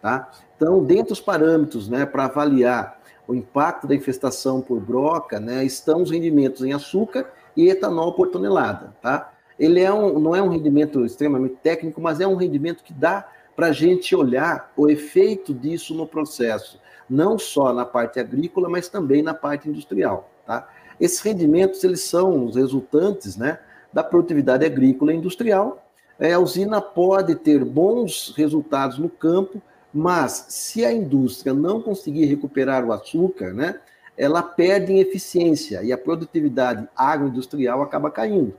Tá? 0.00 0.30
Então, 0.56 0.84
dentre 0.84 1.12
os 1.12 1.20
parâmetros 1.20 1.88
né, 1.88 2.04
para 2.04 2.26
avaliar 2.26 3.00
o 3.26 3.34
impacto 3.34 3.86
da 3.86 3.94
infestação 3.94 4.60
por 4.60 4.80
broca, 4.80 5.40
né, 5.40 5.64
estão 5.64 6.02
os 6.02 6.10
rendimentos 6.10 6.62
em 6.62 6.72
açúcar 6.72 7.32
e 7.56 7.68
etanol 7.68 8.12
por 8.12 8.28
tonelada. 8.28 8.94
Tá? 9.00 9.32
Ele 9.58 9.80
é 9.80 9.92
um, 9.92 10.18
não 10.18 10.34
é 10.34 10.42
um 10.42 10.48
rendimento 10.48 11.04
extremamente 11.04 11.56
técnico, 11.62 12.00
mas 12.00 12.20
é 12.20 12.26
um 12.26 12.36
rendimento 12.36 12.82
que 12.82 12.92
dá 12.92 13.28
para 13.54 13.68
a 13.68 13.72
gente 13.72 14.14
olhar 14.14 14.72
o 14.76 14.88
efeito 14.88 15.54
disso 15.54 15.94
no 15.94 16.06
processo, 16.06 16.80
não 17.08 17.38
só 17.38 17.72
na 17.72 17.84
parte 17.84 18.18
agrícola, 18.18 18.68
mas 18.68 18.88
também 18.88 19.22
na 19.22 19.34
parte 19.34 19.68
industrial. 19.68 20.30
Tá? 20.44 20.68
Esses 20.98 21.20
rendimentos 21.20 21.82
eles 21.84 22.00
são 22.00 22.44
os 22.44 22.56
resultantes 22.56 23.36
né, 23.36 23.58
da 23.92 24.02
produtividade 24.02 24.64
agrícola 24.64 25.12
e 25.12 25.16
industrial. 25.16 25.86
É, 26.18 26.32
a 26.32 26.38
usina 26.38 26.80
pode 26.80 27.34
ter 27.36 27.64
bons 27.64 28.32
resultados 28.36 28.98
no 28.98 29.08
campo, 29.08 29.60
mas 29.92 30.46
se 30.48 30.84
a 30.84 30.92
indústria 30.92 31.54
não 31.54 31.80
conseguir 31.80 32.24
recuperar 32.26 32.84
o 32.84 32.92
açúcar, 32.92 33.52
né, 33.52 33.80
ela 34.16 34.42
perde 34.42 34.92
em 34.92 35.00
eficiência 35.00 35.82
e 35.82 35.92
a 35.92 35.98
produtividade 35.98 36.88
agroindustrial 36.96 37.82
acaba 37.82 38.10
caindo. 38.10 38.54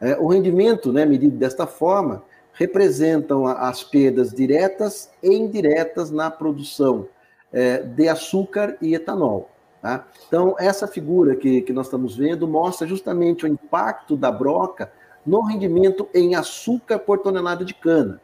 É, 0.00 0.16
o 0.18 0.28
rendimento, 0.28 0.92
né, 0.92 1.04
medido 1.04 1.36
desta 1.36 1.66
forma, 1.66 2.22
representam 2.52 3.46
as 3.46 3.82
perdas 3.82 4.30
diretas 4.30 5.10
e 5.22 5.34
indiretas 5.34 6.10
na 6.10 6.30
produção 6.30 7.08
é, 7.52 7.78
de 7.78 8.08
açúcar 8.08 8.76
e 8.80 8.94
etanol. 8.94 9.50
Tá? 9.82 10.06
Então, 10.26 10.56
essa 10.58 10.86
figura 10.86 11.36
que, 11.36 11.62
que 11.62 11.72
nós 11.72 11.86
estamos 11.86 12.16
vendo 12.16 12.48
mostra 12.48 12.86
justamente 12.86 13.44
o 13.44 13.48
impacto 13.48 14.16
da 14.16 14.30
broca 14.30 14.90
no 15.26 15.42
rendimento 15.42 16.08
em 16.14 16.34
açúcar 16.34 16.98
por 16.98 17.18
tonelada 17.18 17.64
de 17.64 17.74
cana. 17.74 18.20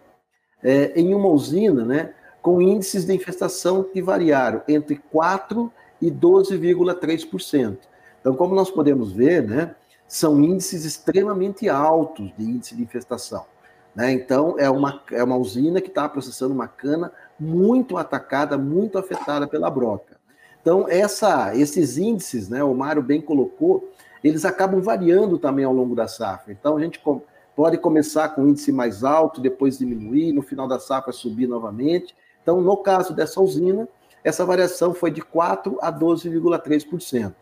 É, 0.62 0.92
em 0.98 1.14
uma 1.14 1.28
usina, 1.28 1.84
né, 1.84 2.14
com 2.42 2.60
índices 2.60 3.04
de 3.04 3.14
infestação 3.14 3.82
que 3.82 4.02
variaram 4.02 4.62
entre 4.68 5.00
4% 5.12 5.70
e 6.00 6.10
12,3%. 6.10 7.78
Então, 8.20 8.34
como 8.34 8.54
nós 8.54 8.70
podemos 8.70 9.12
ver, 9.12 9.42
né, 9.42 9.74
são 10.10 10.42
índices 10.42 10.84
extremamente 10.84 11.68
altos 11.68 12.32
de 12.36 12.44
índice 12.44 12.74
de 12.74 12.82
infestação. 12.82 13.44
Né? 13.94 14.10
Então, 14.10 14.56
é 14.58 14.68
uma, 14.68 15.00
é 15.12 15.22
uma 15.22 15.36
usina 15.36 15.80
que 15.80 15.86
está 15.86 16.08
processando 16.08 16.52
uma 16.52 16.66
cana 16.66 17.12
muito 17.38 17.96
atacada, 17.96 18.58
muito 18.58 18.98
afetada 18.98 19.46
pela 19.46 19.70
broca. 19.70 20.18
Então, 20.60 20.84
essa, 20.88 21.54
esses 21.56 21.96
índices, 21.96 22.48
né, 22.48 22.62
o 22.64 22.74
Mário 22.74 23.00
bem 23.00 23.20
colocou, 23.20 23.88
eles 24.22 24.44
acabam 24.44 24.82
variando 24.82 25.38
também 25.38 25.64
ao 25.64 25.72
longo 25.72 25.94
da 25.94 26.08
safra. 26.08 26.52
Então, 26.52 26.76
a 26.76 26.80
gente 26.80 27.00
pode 27.54 27.78
começar 27.78 28.30
com 28.30 28.42
um 28.42 28.48
índice 28.48 28.72
mais 28.72 29.04
alto, 29.04 29.40
depois 29.40 29.78
diminuir, 29.78 30.32
no 30.32 30.42
final 30.42 30.66
da 30.66 30.80
safra 30.80 31.12
subir 31.12 31.46
novamente. 31.46 32.16
Então, 32.42 32.60
no 32.60 32.76
caso 32.78 33.14
dessa 33.14 33.40
usina, 33.40 33.88
essa 34.24 34.44
variação 34.44 34.92
foi 34.92 35.12
de 35.12 35.22
4 35.22 35.78
a 35.80 35.92
12,3%. 35.92 37.32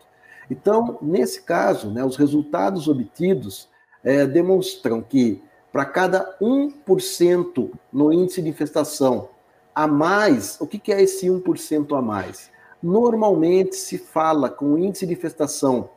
Então, 0.49 0.97
nesse 1.01 1.41
caso, 1.43 1.91
né, 1.91 2.03
os 2.03 2.15
resultados 2.15 2.87
obtidos 2.87 3.69
é, 4.03 4.25
demonstram 4.25 5.01
que 5.01 5.41
para 5.71 5.85
cada 5.85 6.35
1% 6.41 7.69
no 7.93 8.11
índice 8.11 8.41
de 8.41 8.49
infestação 8.49 9.29
a 9.75 9.87
mais, 9.87 10.57
o 10.59 10.65
que, 10.65 10.79
que 10.79 10.91
é 10.91 11.01
esse 11.01 11.27
1% 11.27 11.97
a 11.97 12.01
mais? 12.01 12.49
Normalmente 12.81 13.75
se 13.75 13.97
fala 13.97 14.49
com 14.49 14.77
índice 14.77 15.05
de 15.05 15.13
infestação 15.13 15.89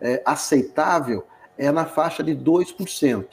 é, 0.00 0.20
aceitável 0.24 1.24
é 1.56 1.70
na 1.70 1.84
faixa 1.86 2.22
de 2.22 2.34
2%. 2.34 3.26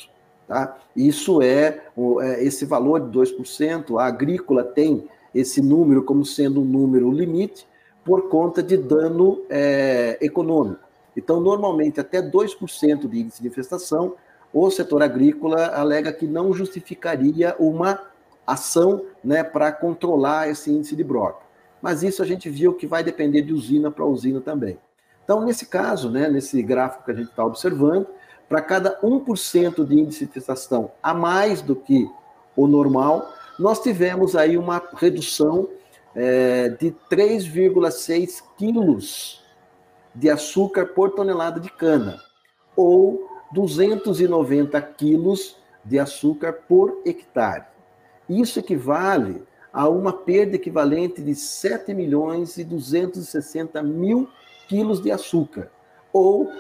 Tá? 0.47 0.77
Isso 0.95 1.41
é, 1.41 1.81
é 2.21 2.43
esse 2.43 2.65
valor 2.65 2.99
de 2.99 3.17
2%, 3.17 3.99
a 3.99 4.05
agrícola 4.05 4.63
tem 4.63 5.07
esse 5.33 5.61
número 5.61 6.03
como 6.03 6.25
sendo 6.25 6.61
um 6.61 6.65
número 6.65 7.11
limite 7.11 7.67
por 8.03 8.29
conta 8.29 8.63
de 8.63 8.77
dano 8.77 9.44
é, 9.50 10.18
econômico. 10.22 10.82
Então, 11.15 11.39
normalmente, 11.39 12.00
até 12.00 12.22
2% 12.22 13.08
de 13.08 13.20
índice 13.20 13.41
de 13.41 13.48
infestação, 13.48 14.15
o 14.53 14.70
setor 14.72 15.03
agrícola 15.03 15.68
alega 15.68 16.12
que 16.12 16.25
não 16.25 16.53
justificaria 16.53 17.56
uma 17.60 18.00
ação 18.46 19.03
né, 19.24 19.44
para 19.44 19.72
controlar 19.72 20.50
esse 20.50 20.72
índice 20.72 20.96
de 20.96 21.03
broca. 21.03 21.39
Mas 21.82 22.03
isso 22.03 22.22
a 22.22 22.25
gente 22.25 22.50
viu 22.50 22.74
que 22.74 22.88
vai 22.88 23.03
depender 23.03 23.41
de 23.41 23.53
usina 23.53 23.91
para 23.91 24.06
usina 24.06 24.41
também. 24.41 24.77
Então, 25.24 25.46
nesse 25.46 25.68
caso, 25.68 26.10
né, 26.10 26.27
nesse 26.27 26.62
gráfico 26.63 27.06
que 27.06 27.12
a 27.12 27.15
gente 27.15 27.29
está 27.29 27.46
observando, 27.46 28.08
para 28.48 28.62
cada 28.62 29.00
1% 29.01 29.86
de 29.86 30.00
índice 30.00 30.25
de 30.25 30.32
infestação 30.32 30.91
a 31.03 31.13
mais 31.13 31.62
do 31.62 31.75
que 31.75 32.10
o 32.56 32.65
normal, 32.65 33.32
nós 33.60 33.79
tivemos 33.79 34.36
aí 34.36 34.58
uma 34.58 34.82
redução 34.96 35.70
é, 36.16 36.70
de 36.70 36.96
3,6 37.10 38.44
quilos 38.58 39.44
de 40.13 40.30
açúcar 40.30 40.86
por 40.88 41.12
tonelada 41.12 41.60
de 41.60 41.70
cana, 41.70 42.22
ou 42.75 43.28
290 43.51 44.82
quilos 44.82 45.58
de 45.84 46.00
açúcar 46.00 46.54
por 46.54 47.01
hectare. 47.06 47.66
Isso 48.28 48.60
equivale 48.60 49.44
a 49.72 49.88
uma 49.88 50.12
perda 50.12 50.56
equivalente 50.56 51.22
de 51.22 51.36
7 51.36 51.94
milhões 51.94 52.58
e 52.58 52.63
260 52.63 53.84
mil 53.84 54.28
quilos 54.68 55.00
de 55.01 55.12
açúcar, 55.12 55.70
ou 56.12 56.51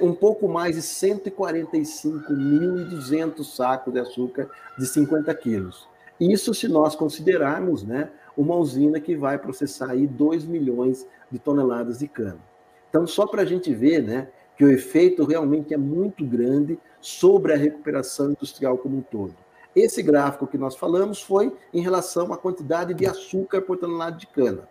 um 0.00 0.12
pouco 0.12 0.48
mais 0.48 0.74
de 0.76 0.82
145.200 0.82 3.44
sacos 3.44 3.92
de 3.92 4.00
açúcar 4.00 4.50
de 4.78 4.86
50 4.86 5.32
quilos. 5.34 5.86
Isso 6.20 6.54
se 6.54 6.68
nós 6.68 6.94
considerarmos 6.94 7.82
né, 7.82 8.10
uma 8.36 8.56
usina 8.56 9.00
que 9.00 9.16
vai 9.16 9.38
processar 9.38 9.90
aí 9.90 10.06
2 10.06 10.44
milhões 10.44 11.06
de 11.30 11.38
toneladas 11.38 11.98
de 11.98 12.08
cana. 12.08 12.40
Então, 12.88 13.06
só 13.06 13.26
para 13.26 13.42
a 13.42 13.44
gente 13.44 13.72
ver 13.72 14.02
né, 14.02 14.28
que 14.56 14.64
o 14.64 14.70
efeito 14.70 15.24
realmente 15.24 15.72
é 15.72 15.76
muito 15.76 16.24
grande 16.24 16.78
sobre 17.00 17.52
a 17.52 17.56
recuperação 17.56 18.30
industrial 18.30 18.78
como 18.78 18.98
um 18.98 19.02
todo. 19.02 19.34
Esse 19.74 20.02
gráfico 20.02 20.46
que 20.46 20.58
nós 20.58 20.76
falamos 20.76 21.22
foi 21.22 21.52
em 21.72 21.80
relação 21.80 22.32
à 22.32 22.36
quantidade 22.36 22.92
de 22.92 23.06
açúcar 23.06 23.62
por 23.62 23.78
tonelada 23.78 24.16
de 24.16 24.26
cana. 24.26 24.68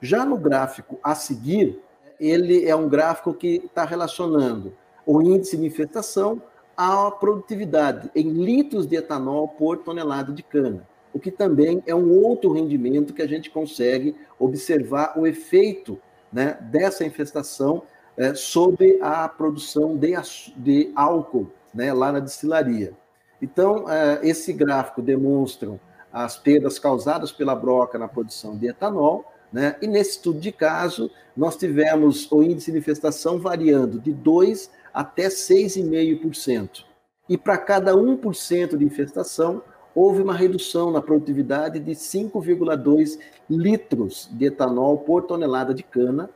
Já 0.00 0.24
no 0.24 0.36
gráfico 0.36 0.98
a 1.02 1.14
seguir, 1.14 1.80
ele 2.20 2.68
é 2.68 2.76
um 2.76 2.88
gráfico 2.88 3.32
que 3.32 3.62
está 3.64 3.84
relacionando 3.84 4.74
o 5.06 5.22
índice 5.22 5.56
de 5.56 5.66
infestação 5.66 6.42
à 6.76 7.10
produtividade 7.10 8.10
em 8.14 8.30
litros 8.30 8.86
de 8.86 8.96
etanol 8.96 9.48
por 9.48 9.78
tonelada 9.78 10.32
de 10.32 10.42
cana, 10.42 10.86
o 11.12 11.18
que 11.18 11.30
também 11.30 11.82
é 11.86 11.94
um 11.94 12.10
outro 12.12 12.52
rendimento 12.52 13.12
que 13.12 13.22
a 13.22 13.26
gente 13.26 13.50
consegue 13.50 14.16
observar 14.38 15.18
o 15.18 15.26
efeito 15.26 15.98
né, 16.32 16.58
dessa 16.60 17.04
infestação 17.04 17.82
é, 18.16 18.34
sobre 18.34 18.98
a 19.00 19.28
produção 19.28 19.96
de, 19.96 20.14
de 20.56 20.92
álcool 20.94 21.50
né, 21.74 21.92
lá 21.92 22.12
na 22.12 22.20
destilaria. 22.20 22.92
Então, 23.40 23.90
é, 23.90 24.20
esse 24.22 24.52
gráfico 24.52 25.02
demonstra 25.02 25.80
as 26.12 26.36
perdas 26.36 26.78
causadas 26.78 27.32
pela 27.32 27.54
broca 27.54 27.98
na 27.98 28.06
produção 28.06 28.56
de 28.56 28.68
etanol, 28.68 29.24
né? 29.52 29.76
e 29.82 29.86
nesse 29.86 30.12
estudo 30.12 30.40
de 30.40 30.52
caso, 30.52 31.10
nós 31.36 31.56
tivemos 31.56 32.30
o 32.30 32.42
índice 32.42 32.70
de 32.70 32.78
infestação 32.78 33.38
variando 33.38 33.98
de 33.98 34.12
2% 34.12 34.68
até 34.92 35.28
6,5%. 35.28 36.84
E 37.28 37.38
para 37.38 37.56
cada 37.56 37.94
1% 37.94 38.76
de 38.76 38.84
infestação, 38.84 39.62
houve 39.94 40.22
uma 40.22 40.34
redução 40.34 40.90
na 40.90 41.00
produtividade 41.00 41.80
de 41.80 41.92
5,2 41.92 43.18
litros 43.48 44.28
de 44.32 44.46
etanol 44.46 44.98
por 44.98 45.22
tonelada 45.22 45.74
de 45.74 45.82
cana, 45.82 46.30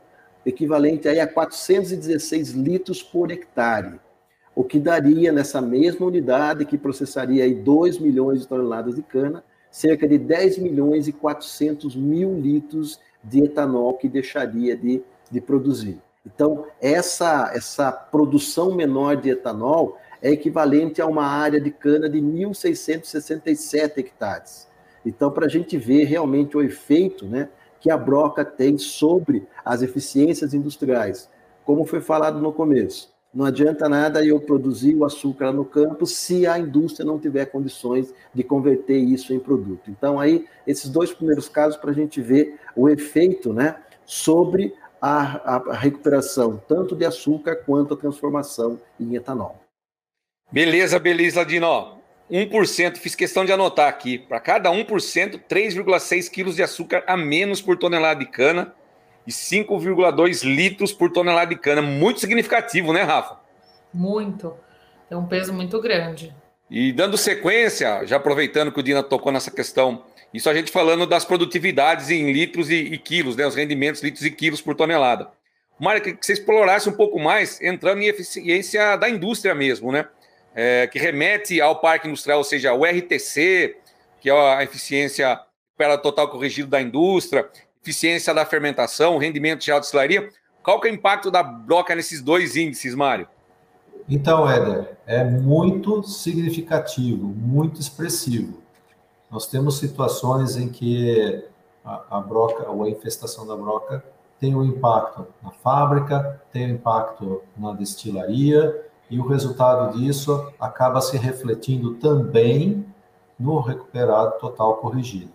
equivalente 0.45 1.07
aí 1.07 1.19
a 1.19 1.27
416 1.27 2.51
litros 2.51 3.01
por 3.03 3.31
hectare 3.31 3.99
o 4.57 4.63
que 4.63 4.79
daria 4.79 5.31
nessa 5.31 5.61
mesma 5.61 6.07
unidade 6.07 6.65
que 6.65 6.79
processaria 6.79 7.43
aí 7.43 7.53
2 7.53 7.99
milhões 7.99 8.41
de 8.41 8.47
toneladas 8.47 8.95
de 8.95 9.03
cana, 9.03 9.43
cerca 9.69 10.07
de 10.07 10.17
10 10.17 10.57
milhões 10.57 11.07
e 11.07 11.11
400 11.11 11.95
mil 11.95 12.33
litros 12.33 12.99
de 13.23 13.43
etanol 13.43 13.93
que 13.93 14.09
deixaria 14.09 14.75
de, 14.75 15.03
de 15.29 15.39
produzir. 15.39 15.99
Então, 16.25 16.65
essa, 16.81 17.51
essa 17.53 17.91
produção 17.91 18.73
menor 18.73 19.17
de 19.17 19.29
etanol 19.29 19.95
é 20.21 20.31
equivalente 20.31 21.01
a 21.01 21.05
uma 21.05 21.25
área 21.25 21.59
de 21.59 21.71
cana 21.71 22.09
de 22.09 22.19
1.667 22.19 23.97
hectares. 23.97 24.67
Então, 25.05 25.31
para 25.31 25.45
a 25.45 25.49
gente 25.49 25.77
ver 25.77 26.05
realmente 26.05 26.57
o 26.57 26.61
efeito 26.61 27.25
né, 27.25 27.49
que 27.79 27.89
a 27.89 27.97
broca 27.97 28.43
tem 28.43 28.77
sobre 28.77 29.47
as 29.63 29.81
eficiências 29.81 30.53
industriais, 30.53 31.29
como 31.63 31.85
foi 31.85 32.01
falado 32.01 32.41
no 32.41 32.51
começo. 32.51 33.15
Não 33.33 33.45
adianta 33.45 33.87
nada 33.87 34.25
eu 34.25 34.39
produzir 34.39 34.95
o 34.95 35.05
açúcar 35.05 35.51
no 35.51 35.63
campo 35.63 36.05
se 36.05 36.47
a 36.47 36.57
indústria 36.57 37.05
não 37.05 37.19
tiver 37.19 37.45
condições 37.45 38.13
de 38.33 38.43
converter 38.43 38.97
isso 38.97 39.33
em 39.33 39.39
produto. 39.39 39.91
Então, 39.91 40.19
aí, 40.19 40.45
esses 40.65 40.89
dois 40.89 41.13
primeiros 41.13 41.47
casos 41.47 41.77
para 41.77 41.91
a 41.91 41.93
gente 41.93 42.21
ver 42.21 42.59
o 42.75 42.89
efeito 42.89 43.53
né, 43.53 43.75
sobre 44.05 44.73
a, 45.01 45.55
a, 45.55 45.73
recuperação 45.73 46.61
tanto 46.67 46.95
de 46.95 47.05
açúcar 47.05 47.57
quanto 47.57 47.93
a 47.93 47.97
transformação 47.97 48.79
em 48.99 49.15
etanol. 49.15 49.66
Beleza, 50.51 50.97
beleza, 50.97 51.41
Ladino. 51.41 51.97
1%, 52.31 52.97
fiz 52.97 53.15
questão 53.15 53.45
de 53.45 53.51
anotar 53.51 53.87
aqui. 53.87 54.17
Para 54.17 54.39
cada 54.39 54.69
1%, 54.71 55.41
3,6 55.49 56.29
quilos 56.29 56.55
de 56.55 56.63
açúcar 56.63 57.03
a 57.05 57.17
menos 57.17 57.61
por 57.61 57.77
tonelada 57.77 58.19
de 58.19 58.25
cana 58.25 58.73
e 59.25 59.31
5,2 59.31 60.43
litros 60.43 60.93
por 60.93 61.11
tonelada 61.11 61.49
de 61.53 61.59
cana. 61.59 61.81
Muito 61.81 62.19
significativo, 62.19 62.93
né, 62.93 63.03
Rafa? 63.03 63.39
Muito. 63.93 64.53
Tem 65.09 65.17
um 65.17 65.25
peso 65.25 65.53
muito 65.53 65.81
grande. 65.81 66.33
E 66.69 66.91
dando 66.91 67.17
sequência, 67.17 68.05
já 68.05 68.17
aproveitando 68.17 68.71
que 68.71 68.79
o 68.79 68.83
Dina 68.83 69.03
tocou 69.03 69.31
nessa 69.31 69.51
questão, 69.51 70.03
isso 70.33 70.49
a 70.49 70.53
gente 70.53 70.71
falando 70.71 71.05
das 71.05 71.23
produtividades 71.23 72.09
em 72.09 72.31
litros 72.31 72.69
e, 72.69 72.75
e 72.75 72.97
quilos, 72.97 73.37
né, 73.37 73.47
os 73.47 73.55
rendimentos 73.55 74.01
litros 74.01 74.25
e 74.25 74.31
quilos 74.31 74.61
por 74.61 74.75
tonelada. 74.75 75.29
Mário, 75.79 76.01
que 76.01 76.17
você 76.19 76.33
explorasse 76.33 76.89
um 76.89 76.93
pouco 76.93 77.19
mais, 77.19 77.61
entrando 77.61 78.01
em 78.01 78.07
eficiência 78.07 78.97
da 78.97 79.09
indústria 79.09 79.53
mesmo, 79.53 79.91
né? 79.91 80.07
É, 80.59 80.87
que 80.87 80.97
remete 80.97 81.61
ao 81.61 81.79
parque 81.79 82.07
industrial, 82.07 82.39
ou 82.39 82.43
seja, 82.43 82.73
o 82.73 82.83
RTC, 82.83 83.77
que 84.19 84.27
é 84.27 84.33
a 84.33 84.63
eficiência 84.63 85.39
para 85.77 85.99
total 85.99 86.27
corrigido 86.29 86.67
da 86.67 86.81
indústria, 86.81 87.47
eficiência 87.79 88.33
da 88.33 88.43
fermentação, 88.43 89.19
rendimento 89.19 89.61
de 89.61 89.71
destilaria. 89.71 90.29
Qual 90.63 90.81
que 90.81 90.87
é 90.87 90.91
o 90.91 90.95
impacto 90.95 91.29
da 91.29 91.43
broca 91.43 91.93
nesses 91.95 92.23
dois 92.23 92.55
índices, 92.55 92.95
Mário? 92.95 93.27
Então, 94.09 94.49
Éder, 94.49 94.97
é 95.05 95.23
muito 95.23 96.01
significativo, 96.01 97.27
muito 97.27 97.79
expressivo. 97.79 98.61
Nós 99.29 99.45
temos 99.45 99.77
situações 99.77 100.57
em 100.57 100.69
que 100.69 101.45
a, 101.85 102.17
a 102.17 102.19
broca 102.19 102.67
ou 102.69 102.83
a 102.83 102.89
infestação 102.89 103.45
da 103.45 103.55
broca 103.55 104.03
tem 104.39 104.55
um 104.55 104.63
impacto 104.63 105.27
na 105.43 105.51
fábrica, 105.51 106.41
tem 106.51 106.71
um 106.71 106.75
impacto 106.75 107.43
na 107.55 107.73
destilaria, 107.73 108.85
e 109.09 109.19
o 109.19 109.27
resultado 109.27 109.97
disso 109.97 110.51
acaba 110.59 111.01
se 111.01 111.17
refletindo 111.17 111.95
também 111.95 112.85
no 113.39 113.59
recuperado 113.59 114.37
total 114.39 114.75
corrigido. 114.77 115.31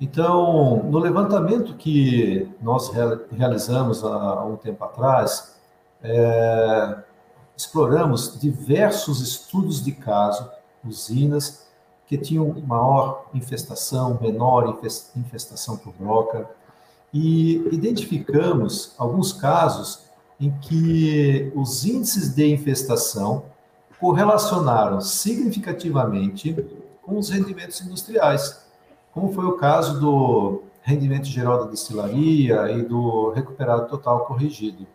Então, 0.00 0.82
no 0.84 0.98
levantamento 0.98 1.74
que 1.74 2.50
nós 2.60 2.90
realizamos 3.30 4.02
há 4.02 4.44
um 4.44 4.56
tempo 4.56 4.84
atrás, 4.84 5.56
é, 6.02 6.96
exploramos 7.56 8.38
diversos 8.40 9.20
estudos 9.20 9.82
de 9.82 9.92
caso, 9.92 10.50
usinas 10.84 11.66
que 12.06 12.18
tinham 12.18 12.62
maior 12.66 13.26
infestação, 13.32 14.18
menor 14.20 14.78
infestação 15.16 15.76
por 15.76 15.92
broca, 15.94 16.48
e 17.12 17.56
identificamos 17.72 18.94
alguns 18.98 19.32
casos 19.32 20.04
em 20.44 20.50
que 20.60 21.52
os 21.54 21.84
índices 21.84 22.34
de 22.34 22.46
infestação 22.52 23.44
correlacionaram 23.98 25.00
significativamente 25.00 26.54
com 27.02 27.18
os 27.18 27.30
rendimentos 27.30 27.80
industriais 27.80 28.64
como 29.14 29.32
foi 29.32 29.44
o 29.44 29.52
caso 29.52 30.00
do 30.00 30.64
rendimento 30.82 31.26
geral 31.26 31.64
da 31.64 31.70
destilaria 31.70 32.70
e 32.72 32.82
do 32.82 33.30
recuperado 33.30 33.88
total 33.88 34.26
corrigido. 34.26 34.86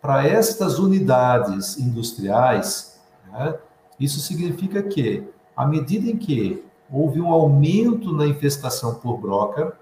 Para 0.00 0.26
estas 0.26 0.78
unidades 0.78 1.78
industriais, 1.78 2.98
né, 3.30 3.54
isso 4.00 4.18
significa 4.18 4.82
que, 4.82 5.22
à 5.54 5.66
medida 5.66 6.10
em 6.10 6.16
que 6.16 6.64
houve 6.90 7.20
um 7.20 7.28
aumento 7.28 8.12
na 8.12 8.26
infestação 8.26 8.94
por 8.94 9.18
broca, 9.18 9.76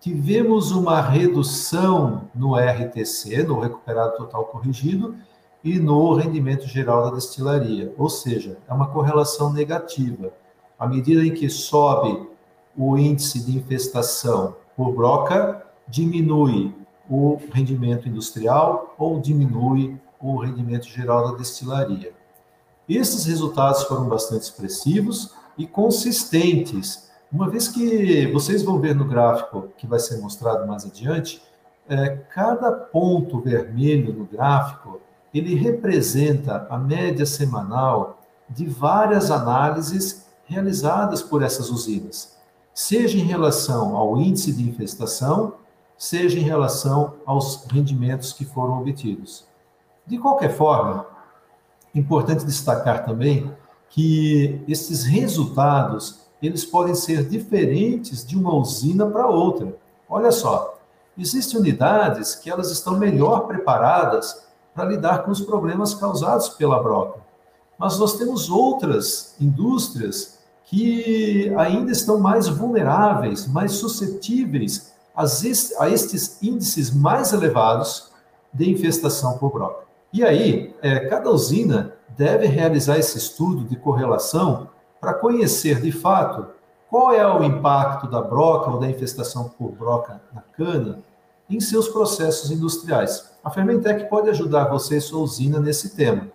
tivemos 0.00 0.70
uma 0.70 1.00
redução 1.00 2.28
no 2.34 2.54
RTC, 2.54 3.42
no 3.42 3.58
recuperado 3.58 4.16
total 4.16 4.44
corrigido, 4.46 5.14
e 5.62 5.78
no 5.78 6.14
rendimento 6.14 6.66
geral 6.66 7.04
da 7.04 7.16
destilaria. 7.16 7.92
Ou 7.98 8.08
seja, 8.08 8.58
é 8.68 8.72
uma 8.72 8.88
correlação 8.88 9.52
negativa. 9.52 10.32
À 10.78 10.86
medida 10.86 11.24
em 11.24 11.34
que 11.34 11.48
sobe 11.48 12.28
o 12.76 12.96
índice 12.96 13.44
de 13.44 13.56
infestação 13.56 14.54
por 14.76 14.94
broca, 14.94 15.66
diminui 15.88 16.72
o 17.10 17.38
rendimento 17.52 18.08
industrial 18.08 18.94
ou 18.96 19.20
diminui 19.20 19.98
o 20.20 20.36
rendimento 20.36 20.86
geral 20.86 21.32
da 21.32 21.38
destilaria. 21.38 22.12
Esses 22.88 23.24
resultados 23.24 23.82
foram 23.84 24.08
bastante 24.08 24.42
expressivos 24.42 25.34
e 25.56 25.66
consistentes, 25.66 27.07
uma 27.30 27.48
vez 27.48 27.68
que 27.68 28.26
vocês 28.32 28.62
vão 28.62 28.80
ver 28.80 28.94
no 28.94 29.04
gráfico 29.04 29.68
que 29.76 29.86
vai 29.86 29.98
ser 29.98 30.18
mostrado 30.18 30.66
mais 30.66 30.84
adiante, 30.84 31.42
é, 31.88 32.16
cada 32.34 32.72
ponto 32.72 33.40
vermelho 33.40 34.12
no 34.12 34.24
gráfico 34.24 35.00
ele 35.32 35.54
representa 35.54 36.66
a 36.70 36.78
média 36.78 37.26
semanal 37.26 38.20
de 38.48 38.66
várias 38.66 39.30
análises 39.30 40.26
realizadas 40.46 41.22
por 41.22 41.42
essas 41.42 41.70
usinas 41.70 42.38
seja 42.78 43.18
em 43.18 43.24
relação 43.24 43.96
ao 43.96 44.16
índice 44.18 44.52
de 44.52 44.62
infestação, 44.62 45.54
seja 45.96 46.38
em 46.38 46.42
relação 46.42 47.16
aos 47.26 47.66
rendimentos 47.68 48.32
que 48.32 48.44
foram 48.44 48.78
obtidos. 48.78 49.48
De 50.06 50.16
qualquer 50.16 50.50
forma, 50.50 51.04
importante 51.92 52.46
destacar 52.46 53.04
também 53.04 53.52
que 53.90 54.62
esses 54.68 55.02
resultados 55.02 56.27
eles 56.46 56.64
podem 56.64 56.94
ser 56.94 57.24
diferentes 57.28 58.26
de 58.26 58.36
uma 58.36 58.54
usina 58.54 59.06
para 59.06 59.26
outra. 59.26 59.76
Olha 60.08 60.30
só, 60.30 60.78
existem 61.16 61.58
unidades 61.58 62.34
que 62.34 62.50
elas 62.50 62.70
estão 62.70 62.96
melhor 62.96 63.46
preparadas 63.46 64.46
para 64.74 64.84
lidar 64.84 65.24
com 65.24 65.30
os 65.30 65.40
problemas 65.40 65.94
causados 65.94 66.50
pela 66.50 66.82
broca. 66.82 67.20
Mas 67.78 67.98
nós 67.98 68.16
temos 68.16 68.48
outras 68.48 69.34
indústrias 69.40 70.38
que 70.64 71.52
ainda 71.56 71.90
estão 71.90 72.18
mais 72.18 72.46
vulneráveis, 72.46 73.46
mais 73.46 73.72
suscetíveis 73.72 74.92
a 75.78 75.88
estes 75.88 76.40
índices 76.42 76.94
mais 76.94 77.32
elevados 77.32 78.12
de 78.52 78.70
infestação 78.70 79.38
por 79.38 79.52
broca. 79.52 79.84
E 80.12 80.24
aí, 80.24 80.74
é, 80.80 81.00
cada 81.08 81.30
usina 81.30 81.94
deve 82.16 82.46
realizar 82.46 82.98
esse 82.98 83.18
estudo 83.18 83.64
de 83.64 83.76
correlação 83.76 84.68
para 85.00 85.14
conhecer 85.14 85.80
de 85.80 85.92
fato 85.92 86.46
qual 86.88 87.12
é 87.12 87.26
o 87.26 87.42
impacto 87.44 88.08
da 88.08 88.20
broca 88.22 88.70
ou 88.70 88.78
da 88.78 88.88
infestação 88.88 89.48
por 89.48 89.72
broca 89.72 90.20
na 90.32 90.40
cana 90.40 91.00
em 91.48 91.60
seus 91.60 91.88
processos 91.88 92.50
industriais. 92.50 93.32
A 93.42 93.50
Fermentec 93.50 94.08
pode 94.08 94.28
ajudar 94.30 94.64
você 94.64 94.96
e 94.96 95.00
sua 95.00 95.20
usina 95.20 95.60
nesse 95.60 95.94
tema. 95.94 96.28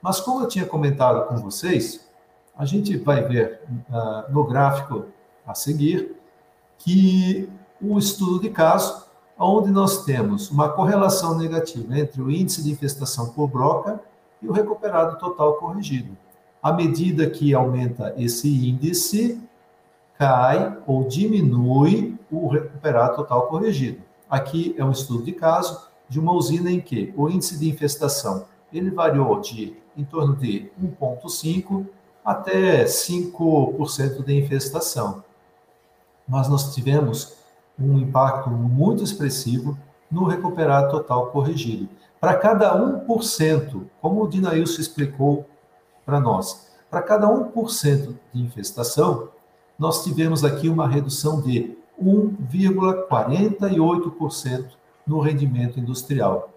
Mas 0.00 0.20
como 0.20 0.42
eu 0.42 0.48
tinha 0.48 0.66
comentado 0.66 1.26
com 1.26 1.36
vocês, 1.36 2.06
a 2.56 2.64
gente 2.64 2.96
vai 2.96 3.22
ver 3.22 3.62
uh, 3.70 4.32
no 4.32 4.44
gráfico 4.44 5.06
a 5.46 5.54
seguir 5.54 6.16
que 6.78 7.48
o 7.80 7.98
estudo 7.98 8.40
de 8.40 8.50
caso, 8.50 9.06
onde 9.38 9.70
nós 9.70 10.04
temos 10.04 10.50
uma 10.50 10.68
correlação 10.68 11.36
negativa 11.36 11.98
entre 11.98 12.22
o 12.22 12.30
índice 12.30 12.62
de 12.62 12.70
infestação 12.70 13.30
por 13.30 13.48
broca 13.48 14.00
e 14.40 14.48
o 14.48 14.52
recuperado 14.52 15.18
total 15.18 15.54
corrigido. 15.54 16.16
À 16.64 16.72
medida 16.72 17.28
que 17.28 17.52
aumenta 17.52 18.14
esse 18.16 18.48
índice, 18.48 19.38
cai 20.16 20.78
ou 20.86 21.04
diminui 21.04 22.18
o 22.30 22.48
recuperado 22.48 23.16
total 23.16 23.48
corrigido. 23.48 24.00
Aqui 24.30 24.74
é 24.78 24.82
um 24.82 24.90
estudo 24.90 25.24
de 25.24 25.32
caso 25.32 25.86
de 26.08 26.18
uma 26.18 26.32
usina 26.32 26.70
em 26.70 26.80
que 26.80 27.12
o 27.18 27.28
índice 27.28 27.58
de 27.58 27.68
infestação 27.68 28.46
ele 28.72 28.90
variou 28.90 29.42
de 29.42 29.76
em 29.94 30.04
torno 30.04 30.34
de 30.34 30.70
1,5 30.82 31.86
até 32.24 32.84
5% 32.84 34.24
de 34.24 34.38
infestação. 34.38 35.22
Mas 36.26 36.48
nós 36.48 36.74
tivemos 36.74 37.36
um 37.78 37.98
impacto 37.98 38.48
muito 38.48 39.04
expressivo 39.04 39.76
no 40.10 40.24
recuperado 40.24 40.90
total 40.90 41.26
corrigido. 41.26 41.90
Para 42.18 42.38
cada 42.38 42.74
1%, 42.74 43.82
como 44.00 44.24
o 44.24 44.28
Dinailson 44.28 44.80
explicou 44.80 45.44
para 46.04 46.20
nós, 46.20 46.68
para 46.90 47.00
cada 47.02 47.28
1% 47.28 48.14
de 48.32 48.42
infestação, 48.42 49.28
nós 49.78 50.02
tivemos 50.04 50.44
aqui 50.44 50.68
uma 50.68 50.88
redução 50.88 51.40
de 51.40 51.76
1,48% 52.00 54.66
no 55.06 55.20
rendimento 55.20 55.78
industrial. 55.78 56.50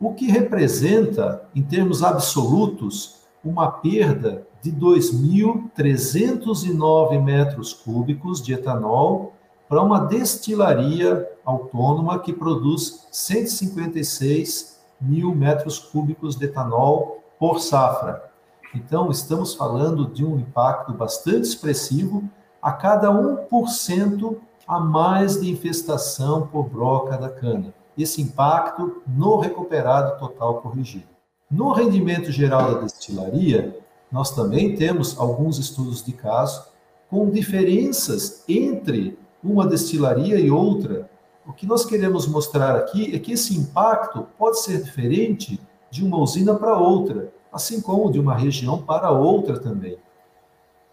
O 0.00 0.12
que 0.14 0.26
representa, 0.26 1.44
em 1.54 1.62
termos 1.62 2.02
absolutos, 2.02 3.20
uma 3.44 3.70
perda 3.70 4.44
de 4.62 4.72
2.309 4.72 7.22
metros 7.22 7.72
cúbicos 7.72 8.42
de 8.42 8.54
etanol 8.54 9.34
para 9.68 9.80
uma 9.82 10.00
destilaria 10.00 11.30
autônoma 11.44 12.18
que 12.18 12.32
produz 12.32 13.06
156 13.10 14.80
mil 15.00 15.32
metros 15.34 15.78
cúbicos 15.78 16.36
de 16.36 16.46
etanol 16.46 17.22
por 17.38 17.60
safra. 17.60 18.29
Então, 18.74 19.10
estamos 19.10 19.54
falando 19.54 20.06
de 20.06 20.24
um 20.24 20.38
impacto 20.38 20.92
bastante 20.92 21.42
expressivo 21.42 22.22
a 22.62 22.72
cada 22.72 23.10
1% 23.10 24.36
a 24.66 24.78
mais 24.78 25.40
de 25.40 25.50
infestação 25.50 26.46
por 26.46 26.68
broca 26.68 27.18
da 27.18 27.28
cana. 27.28 27.74
Esse 27.98 28.22
impacto 28.22 29.02
no 29.06 29.40
recuperado 29.40 30.18
total 30.18 30.60
corrigido. 30.60 31.08
No 31.50 31.72
rendimento 31.72 32.30
geral 32.30 32.74
da 32.74 32.80
destilaria, 32.82 33.76
nós 34.12 34.30
também 34.30 34.76
temos 34.76 35.18
alguns 35.18 35.58
estudos 35.58 36.04
de 36.04 36.12
caso 36.12 36.68
com 37.08 37.28
diferenças 37.28 38.44
entre 38.48 39.18
uma 39.42 39.66
destilaria 39.66 40.38
e 40.38 40.48
outra. 40.48 41.10
O 41.44 41.52
que 41.52 41.66
nós 41.66 41.84
queremos 41.84 42.28
mostrar 42.28 42.76
aqui 42.76 43.12
é 43.14 43.18
que 43.18 43.32
esse 43.32 43.58
impacto 43.58 44.28
pode 44.38 44.60
ser 44.60 44.80
diferente 44.82 45.60
de 45.90 46.04
uma 46.04 46.18
usina 46.18 46.54
para 46.54 46.78
outra, 46.78 47.32
assim 47.52 47.80
como 47.80 48.10
de 48.10 48.20
uma 48.20 48.34
região 48.34 48.82
para 48.82 49.10
outra 49.10 49.58
também. 49.58 49.98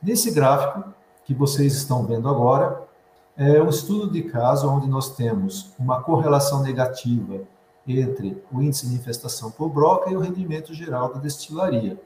Nesse 0.02 0.32
gráfico 0.32 0.94
que 1.26 1.34
vocês 1.34 1.76
estão 1.76 2.06
vendo 2.06 2.30
agora, 2.30 2.88
é 3.36 3.62
um 3.62 3.68
estudo 3.70 4.10
de 4.12 4.24
caso 4.24 4.70
onde 4.70 4.88
nós 4.88 5.16
temos 5.16 5.74
uma 5.78 6.02
correlação 6.02 6.64
negativa 6.64 7.42
entre 7.88 8.44
o 8.52 8.60
índice 8.62 8.88
de 8.88 8.96
infestação 8.96 9.52
por 9.52 9.70
broca 9.70 10.10
e 10.10 10.16
o 10.16 10.20
rendimento 10.20 10.74
geral 10.74 11.14
da 11.14 11.20
destilaria. 11.20 12.02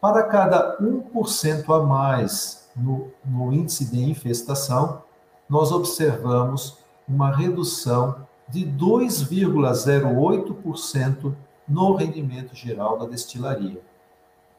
Para 0.00 0.22
cada 0.24 0.78
1% 0.78 1.68
a 1.68 1.82
mais 1.82 2.70
no, 2.74 3.10
no 3.24 3.52
índice 3.52 3.84
de 3.90 4.02
infestação, 4.02 5.02
nós 5.48 5.70
observamos 5.72 6.78
uma 7.08 7.34
redução 7.34 8.26
de 8.48 8.64
2,08% 8.64 11.34
no 11.68 11.94
rendimento 11.94 12.54
geral 12.54 12.98
da 12.98 13.06
destilaria. 13.06 13.80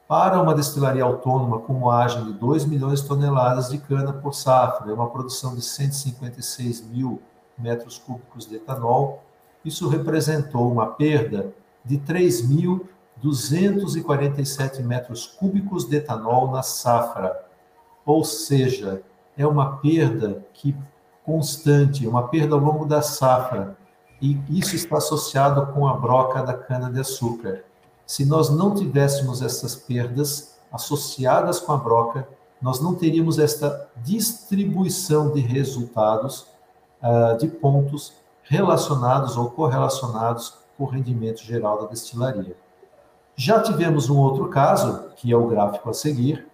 Para 0.07 0.41
uma 0.41 0.55
destilaria 0.55 1.03
autônoma 1.03 1.59
com 1.59 1.73
moagem 1.73 2.23
de 2.23 2.31
2 2.33 2.65
milhões 2.65 3.01
de 3.01 3.07
toneladas 3.07 3.69
de 3.69 3.77
cana 3.77 4.13
por 4.13 4.33
safra, 4.33 4.91
uma 4.93 5.09
produção 5.09 5.53
de 5.53 5.61
156 5.61 6.89
mil 6.89 7.21
metros 7.57 7.97
cúbicos 7.97 8.45
de 8.45 8.55
etanol, 8.55 9.21
isso 9.65 9.89
representou 9.89 10.71
uma 10.71 10.85
perda 10.87 11.53
de 11.83 11.97
3.247 11.97 14.81
metros 14.81 15.25
cúbicos 15.25 15.83
de 15.85 15.97
etanol 15.97 16.51
na 16.51 16.63
safra. 16.63 17.45
Ou 18.05 18.23
seja, 18.23 19.01
é 19.37 19.45
uma 19.45 19.75
perda 19.77 20.41
que 20.53 20.73
constante, 21.25 22.07
uma 22.07 22.29
perda 22.29 22.55
ao 22.55 22.61
longo 22.61 22.85
da 22.85 23.01
safra, 23.01 23.75
e 24.21 24.39
isso 24.49 24.75
está 24.75 24.97
associado 24.97 25.73
com 25.73 25.87
a 25.87 25.93
broca 25.93 26.41
da 26.41 26.53
cana-de-açúcar. 26.53 27.63
Se 28.05 28.25
nós 28.25 28.49
não 28.49 28.73
tivéssemos 28.73 29.41
essas 29.41 29.75
perdas 29.75 30.57
associadas 30.71 31.59
com 31.59 31.71
a 31.73 31.77
broca, 31.77 32.27
nós 32.61 32.79
não 32.79 32.95
teríamos 32.95 33.37
esta 33.37 33.87
distribuição 33.97 35.31
de 35.31 35.41
resultados 35.41 36.47
uh, 37.01 37.37
de 37.37 37.47
pontos 37.47 38.13
relacionados 38.43 39.37
ou 39.37 39.51
correlacionados 39.51 40.55
com 40.77 40.85
o 40.85 40.87
rendimento 40.87 41.43
geral 41.43 41.81
da 41.81 41.87
destilaria. 41.87 42.55
Já 43.35 43.61
tivemos 43.61 44.09
um 44.09 44.17
outro 44.17 44.47
caso, 44.47 45.11
que 45.15 45.31
é 45.31 45.37
o 45.37 45.47
gráfico 45.47 45.89
a 45.89 45.93
seguir, 45.93 46.47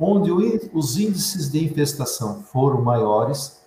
onde 0.00 0.30
os 0.72 0.98
índices 0.98 1.50
de 1.50 1.64
infestação 1.64 2.42
foram 2.42 2.80
maiores, 2.80 3.60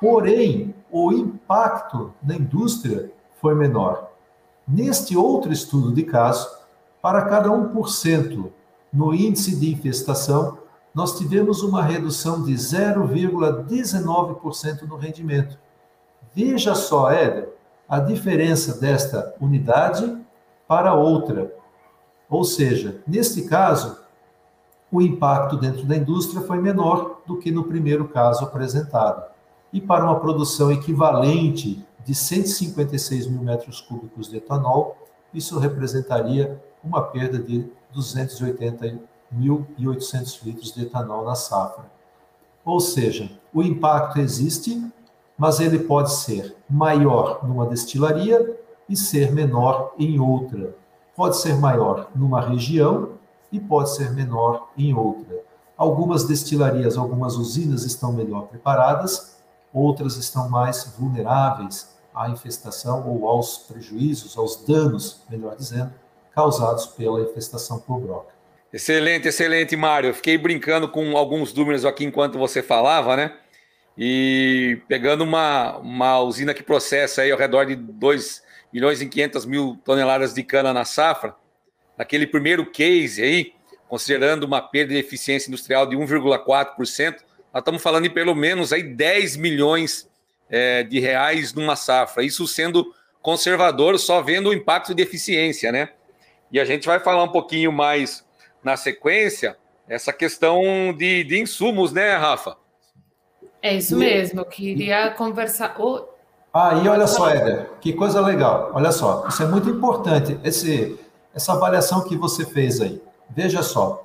porém 0.00 0.74
o 0.90 1.12
impacto 1.12 2.12
na 2.22 2.34
indústria 2.34 3.12
foi 3.40 3.54
menor. 3.54 4.10
Neste 4.66 5.16
outro 5.16 5.52
estudo 5.52 5.92
de 5.92 6.02
caso, 6.02 6.58
para 7.00 7.26
cada 7.26 7.48
1% 7.48 8.50
no 8.92 9.14
índice 9.14 9.54
de 9.56 9.72
infestação, 9.72 10.58
nós 10.94 11.16
tivemos 11.16 11.62
uma 11.62 11.82
redução 11.82 12.42
de 12.42 12.52
0,19% 12.54 14.82
no 14.82 14.96
rendimento. 14.96 15.56
Veja 16.34 16.74
só, 16.74 17.10
Éder, 17.10 17.48
a 17.88 18.00
diferença 18.00 18.78
desta 18.78 19.34
unidade 19.40 20.18
para 20.66 20.92
outra. 20.94 21.54
Ou 22.28 22.44
seja, 22.44 23.00
neste 23.06 23.42
caso, 23.42 23.96
o 24.90 25.00
impacto 25.00 25.56
dentro 25.56 25.84
da 25.84 25.96
indústria 25.96 26.42
foi 26.42 26.58
menor 26.58 27.20
do 27.26 27.38
que 27.38 27.50
no 27.50 27.64
primeiro 27.64 28.08
caso 28.08 28.44
apresentado. 28.44 29.37
E 29.72 29.80
para 29.80 30.04
uma 30.04 30.20
produção 30.20 30.70
equivalente 30.72 31.82
de 32.04 32.14
156 32.14 33.26
mil 33.26 33.42
metros 33.42 33.80
cúbicos 33.80 34.28
de 34.28 34.36
etanol, 34.38 34.96
isso 35.32 35.58
representaria 35.58 36.62
uma 36.82 37.02
perda 37.02 37.38
de 37.38 37.70
280.800 37.94 40.42
litros 40.42 40.72
de 40.72 40.82
etanol 40.82 41.24
na 41.24 41.34
safra. 41.34 41.84
Ou 42.64 42.80
seja, 42.80 43.30
o 43.52 43.62
impacto 43.62 44.18
existe, 44.18 44.82
mas 45.36 45.60
ele 45.60 45.80
pode 45.80 46.12
ser 46.12 46.56
maior 46.68 47.46
numa 47.46 47.66
destilaria 47.66 48.58
e 48.88 48.96
ser 48.96 49.30
menor 49.32 49.94
em 49.98 50.18
outra. 50.18 50.74
Pode 51.14 51.36
ser 51.36 51.56
maior 51.56 52.08
numa 52.14 52.40
região 52.40 53.10
e 53.52 53.60
pode 53.60 53.94
ser 53.94 54.10
menor 54.12 54.70
em 54.76 54.94
outra. 54.94 55.42
Algumas 55.76 56.24
destilarias, 56.24 56.96
algumas 56.96 57.36
usinas 57.36 57.84
estão 57.84 58.12
melhor 58.12 58.48
preparadas, 58.48 59.37
outras 59.72 60.16
estão 60.16 60.48
mais 60.48 60.94
vulneráveis 60.98 61.96
à 62.14 62.28
infestação 62.28 63.08
ou 63.08 63.28
aos 63.28 63.58
prejuízos, 63.58 64.36
aos 64.36 64.56
danos, 64.64 65.22
melhor 65.28 65.56
dizendo, 65.56 65.92
causados 66.34 66.86
pela 66.86 67.20
infestação 67.20 67.78
por 67.78 68.00
broca. 68.00 68.32
Excelente, 68.72 69.28
excelente, 69.28 69.76
Mário. 69.76 70.12
Fiquei 70.12 70.36
brincando 70.36 70.88
com 70.88 71.16
alguns 71.16 71.54
números 71.54 71.84
aqui 71.84 72.04
enquanto 72.04 72.38
você 72.38 72.62
falava, 72.62 73.16
né? 73.16 73.34
E 73.96 74.80
pegando 74.86 75.24
uma, 75.24 75.78
uma 75.78 76.20
usina 76.20 76.52
que 76.54 76.62
processa 76.62 77.22
aí 77.22 77.32
ao 77.32 77.38
redor 77.38 77.64
de 77.64 77.74
2 77.74 78.42
milhões 78.72 79.00
e 79.00 79.06
500 79.06 79.46
mil 79.46 79.78
toneladas 79.84 80.34
de 80.34 80.42
cana 80.42 80.72
na 80.72 80.84
safra, 80.84 81.34
naquele 81.96 82.26
primeiro 82.26 82.70
case 82.70 83.22
aí, 83.22 83.52
considerando 83.88 84.44
uma 84.44 84.60
perda 84.60 84.92
de 84.92 85.00
eficiência 85.00 85.48
industrial 85.48 85.86
de 85.86 85.96
1,4%, 85.96 87.16
nós 87.52 87.60
estamos 87.60 87.82
falando 87.82 88.04
de 88.04 88.10
pelo 88.10 88.34
menos 88.34 88.72
aí 88.72 88.82
10 88.82 89.36
milhões 89.36 90.08
é, 90.50 90.82
de 90.82 91.00
reais 91.00 91.52
numa 91.52 91.76
safra. 91.76 92.22
Isso 92.22 92.46
sendo 92.46 92.94
conservador, 93.22 93.98
só 93.98 94.22
vendo 94.22 94.50
o 94.50 94.54
impacto 94.54 94.94
de 94.94 95.02
eficiência, 95.02 95.72
né? 95.72 95.90
E 96.50 96.58
a 96.58 96.64
gente 96.64 96.86
vai 96.86 96.98
falar 97.00 97.22
um 97.22 97.32
pouquinho 97.32 97.70
mais 97.72 98.24
na 98.62 98.76
sequência 98.76 99.56
essa 99.88 100.12
questão 100.12 100.94
de, 100.96 101.24
de 101.24 101.40
insumos, 101.40 101.92
né, 101.92 102.16
Rafa? 102.16 102.56
É 103.62 103.74
isso 103.74 103.96
mesmo, 103.96 104.40
eu 104.40 104.44
queria 104.44 105.10
conversar. 105.10 105.74
Oh. 105.78 106.04
Ah, 106.52 106.80
e 106.82 106.88
olha 106.88 107.06
só, 107.06 107.28
Éder, 107.28 107.70
que 107.80 107.92
coisa 107.92 108.20
legal. 108.20 108.70
Olha 108.74 108.92
só, 108.92 109.26
isso 109.28 109.42
é 109.42 109.46
muito 109.46 109.68
importante, 109.68 110.38
esse, 110.44 110.98
essa 111.34 111.52
avaliação 111.52 112.04
que 112.04 112.16
você 112.16 112.44
fez 112.44 112.80
aí. 112.80 113.00
Veja 113.30 113.62
só, 113.62 114.04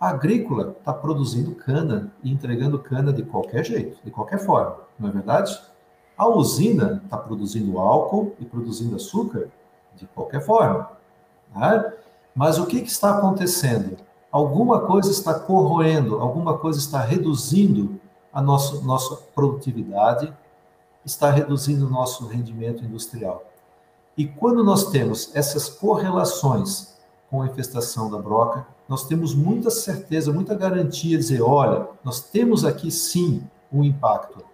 agrícola 0.00 0.74
está 0.78 0.94
produzindo 0.94 1.54
cana 1.54 2.10
e 2.22 2.32
entregando 2.32 2.78
cana 2.78 3.12
de 3.12 3.22
qualquer 3.22 3.62
jeito, 3.64 3.98
de 4.02 4.10
qualquer 4.10 4.38
forma, 4.38 4.78
não 4.98 5.10
é 5.10 5.12
verdade? 5.12 5.60
A 6.16 6.26
usina 6.26 7.02
está 7.04 7.18
produzindo 7.18 7.78
álcool 7.78 8.34
e 8.40 8.44
produzindo 8.46 8.96
açúcar 8.96 9.48
de 9.94 10.06
qualquer 10.06 10.40
forma. 10.40 10.90
Né? 11.54 11.92
Mas 12.34 12.58
o 12.58 12.66
que, 12.66 12.80
que 12.80 12.90
está 12.90 13.18
acontecendo? 13.18 13.98
Alguma 14.32 14.80
coisa 14.80 15.10
está 15.10 15.34
corroendo, 15.34 16.20
alguma 16.20 16.56
coisa 16.56 16.78
está 16.78 17.00
reduzindo 17.00 18.00
a 18.32 18.40
nossa, 18.40 18.80
nossa 18.82 19.16
produtividade, 19.34 20.32
está 21.04 21.30
reduzindo 21.30 21.86
o 21.86 21.90
nosso 21.90 22.26
rendimento 22.26 22.84
industrial. 22.84 23.44
E 24.16 24.26
quando 24.26 24.62
nós 24.62 24.90
temos 24.90 25.34
essas 25.34 25.68
correlações 25.68 26.94
com 27.30 27.42
a 27.42 27.46
infestação 27.46 28.10
da 28.10 28.18
broca, 28.18 28.66
nós 28.90 29.06
temos 29.06 29.36
muita 29.36 29.70
certeza, 29.70 30.32
muita 30.32 30.52
garantia 30.52 31.16
de 31.16 31.22
dizer, 31.22 31.42
olha, 31.42 31.86
nós 32.02 32.18
temos 32.18 32.64
aqui 32.64 32.90
sim 32.90 33.40
um 33.72 33.84
impacto. 33.84 34.44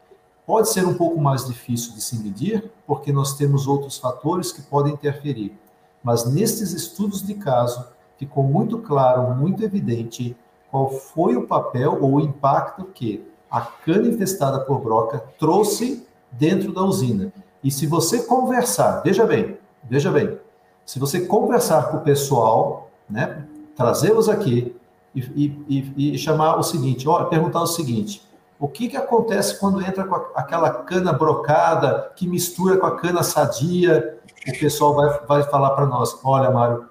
Pode 0.47 0.69
ser 0.69 0.87
um 0.87 0.93
pouco 0.93 1.19
mais 1.19 1.47
difícil 1.47 1.95
de 1.95 2.03
se 2.03 2.23
medir, 2.23 2.71
porque 2.87 3.11
nós 3.11 3.35
temos 3.39 3.67
outros 3.67 3.97
fatores 3.97 4.53
que 4.53 4.61
podem 4.61 4.93
interferir. 4.93 5.59
Mas 6.03 6.31
nestes 6.31 6.75
estudos 6.75 7.27
de 7.27 7.33
caso, 7.33 7.83
ficou 8.19 8.45
muito 8.45 8.77
claro, 8.81 9.35
muito 9.35 9.65
evidente 9.65 10.37
qual 10.71 10.91
foi 10.91 11.35
o 11.35 11.47
papel 11.47 11.97
ou 12.03 12.17
o 12.17 12.21
impacto 12.21 12.85
que 12.85 13.27
a 13.51 13.63
cana 13.63 14.07
infestada 14.07 14.61
por 14.61 14.81
broca 14.81 15.19
trouxe 15.39 16.07
dentro 16.31 16.75
da 16.75 16.83
usina. 16.83 17.33
E 17.65 17.71
se 17.71 17.87
você 17.87 18.23
conversar, 18.25 19.01
veja 19.01 19.25
bem, 19.25 19.57
veja 19.83 20.13
bem, 20.13 20.39
se 20.85 20.99
você 20.99 21.25
conversar 21.25 21.91
com 21.91 21.97
o 21.97 22.03
pessoal, 22.03 22.91
né, 23.09 23.46
trazê-los 23.77 24.29
aqui 24.29 24.75
e, 25.15 25.21
e, 25.69 26.15
e, 26.15 26.19
chamar 26.19 26.57
o 26.57 26.63
seguinte, 26.63 27.09
ó, 27.09 27.25
perguntar 27.25 27.63
o 27.63 27.67
seguinte: 27.67 28.23
o 28.59 28.67
que, 28.67 28.89
que 28.89 28.97
acontece 28.97 29.59
quando 29.59 29.81
entra 29.81 30.05
com 30.05 30.15
aquela 30.35 30.71
cana 30.71 31.13
brocada 31.13 32.13
que 32.17 32.27
mistura 32.27 32.77
com 32.79 32.87
a 32.87 32.97
cana 32.97 33.23
sadia? 33.23 34.19
O 34.49 34.59
pessoal 34.59 34.95
vai, 34.95 35.21
vai 35.27 35.43
falar 35.45 35.71
para 35.71 35.87
nós: 35.87 36.19
olha, 36.25 36.51
Mário, 36.51 36.89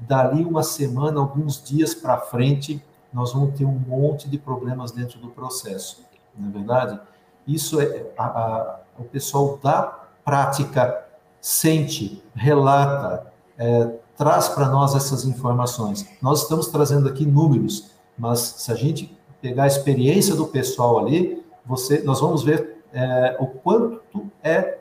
dali 0.00 0.44
uma 0.44 0.62
semana, 0.62 1.20
alguns 1.20 1.62
dias 1.62 1.94
para 1.94 2.18
frente, 2.18 2.82
nós 3.12 3.32
vamos 3.32 3.56
ter 3.56 3.64
um 3.64 3.78
monte 3.78 4.28
de 4.28 4.38
problemas 4.38 4.90
dentro 4.90 5.18
do 5.18 5.28
processo. 5.28 6.04
Não 6.36 6.48
é 6.48 6.52
verdade? 6.52 7.00
Isso 7.46 7.80
é 7.80 8.06
a, 8.16 8.24
a, 8.24 8.80
o 8.98 9.04
pessoal 9.04 9.58
da 9.62 9.82
prática 10.24 11.04
sente, 11.40 12.22
relata, 12.34 13.26
é, 13.58 13.90
traz 14.22 14.48
para 14.48 14.68
nós 14.68 14.94
essas 14.94 15.24
informações. 15.24 16.08
Nós 16.22 16.42
estamos 16.42 16.68
trazendo 16.68 17.08
aqui 17.08 17.26
números, 17.26 17.90
mas 18.16 18.38
se 18.38 18.70
a 18.70 18.74
gente 18.76 19.12
pegar 19.40 19.64
a 19.64 19.66
experiência 19.66 20.36
do 20.36 20.46
pessoal 20.46 21.00
ali, 21.00 21.42
você, 21.66 22.02
nós 22.04 22.20
vamos 22.20 22.44
ver 22.44 22.76
é, 22.94 23.36
o 23.40 23.46
quanto 23.48 24.30
é, 24.40 24.78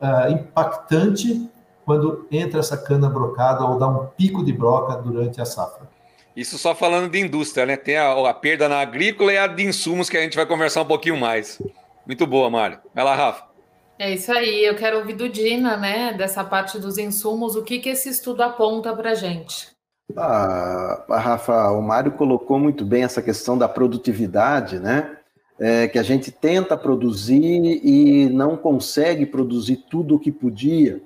é 0.00 0.30
impactante 0.32 1.48
quando 1.84 2.26
entra 2.32 2.58
essa 2.58 2.76
cana 2.76 3.08
brocada 3.08 3.64
ou 3.64 3.78
dá 3.78 3.86
um 3.86 4.06
pico 4.06 4.44
de 4.44 4.52
broca 4.52 4.96
durante 4.96 5.40
a 5.40 5.44
safra. 5.44 5.88
Isso 6.34 6.58
só 6.58 6.74
falando 6.74 7.08
de 7.08 7.20
indústria, 7.20 7.64
né? 7.64 7.76
Tem 7.76 7.96
a, 7.96 8.28
a, 8.28 8.34
perda 8.34 8.68
na 8.68 8.80
agrícola 8.80 9.32
e 9.32 9.38
a 9.38 9.46
de 9.46 9.64
insumos 9.64 10.10
que 10.10 10.16
a 10.16 10.22
gente 10.22 10.36
vai 10.36 10.46
conversar 10.46 10.82
um 10.82 10.86
pouquinho 10.86 11.16
mais. 11.16 11.62
Muito 12.04 12.26
boa, 12.26 12.50
Mário. 12.50 12.78
Vai 12.92 13.04
lá, 13.04 13.14
Rafa. 13.14 13.49
É 14.00 14.14
isso 14.14 14.32
aí, 14.32 14.64
eu 14.64 14.74
quero 14.74 14.96
ouvir 14.96 15.12
do 15.12 15.28
Dina, 15.28 15.76
né, 15.76 16.14
dessa 16.14 16.42
parte 16.42 16.78
dos 16.78 16.96
insumos, 16.96 17.54
o 17.54 17.62
que, 17.62 17.78
que 17.78 17.90
esse 17.90 18.08
estudo 18.08 18.42
aponta 18.42 18.96
para 18.96 19.10
a 19.10 19.14
gente? 19.14 19.68
Ah, 20.16 21.04
Rafa, 21.06 21.70
o 21.72 21.82
Mário 21.82 22.12
colocou 22.12 22.58
muito 22.58 22.82
bem 22.82 23.04
essa 23.04 23.20
questão 23.20 23.58
da 23.58 23.68
produtividade, 23.68 24.78
né? 24.78 25.18
É, 25.58 25.86
que 25.86 25.98
a 25.98 26.02
gente 26.02 26.32
tenta 26.32 26.78
produzir 26.78 27.78
e 27.84 28.30
não 28.30 28.56
consegue 28.56 29.26
produzir 29.26 29.84
tudo 29.90 30.14
o 30.14 30.18
que 30.18 30.32
podia. 30.32 31.02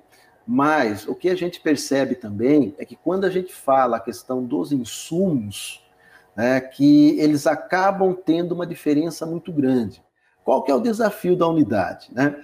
Mas 0.47 1.09
o 1.09 1.17
que 1.17 1.29
a 1.29 1.35
gente 1.35 1.59
percebe 1.61 2.15
também 2.15 2.77
é 2.79 2.85
que 2.85 2.95
quando 2.95 3.25
a 3.25 3.31
gente 3.31 3.53
fala 3.53 3.97
a 3.97 4.01
questão 4.01 4.45
dos 4.45 4.71
insumos, 4.71 5.85
né, 6.37 6.61
que 6.61 7.19
eles 7.19 7.45
acabam 7.45 8.15
tendo 8.15 8.53
uma 8.53 8.65
diferença 8.65 9.27
muito 9.27 9.53
grande. 9.53 10.01
Qual 10.45 10.63
que 10.63 10.71
é 10.71 10.75
o 10.75 10.81
desafio 10.81 11.35
da 11.35 11.49
unidade? 11.49 12.09
Né? 12.13 12.37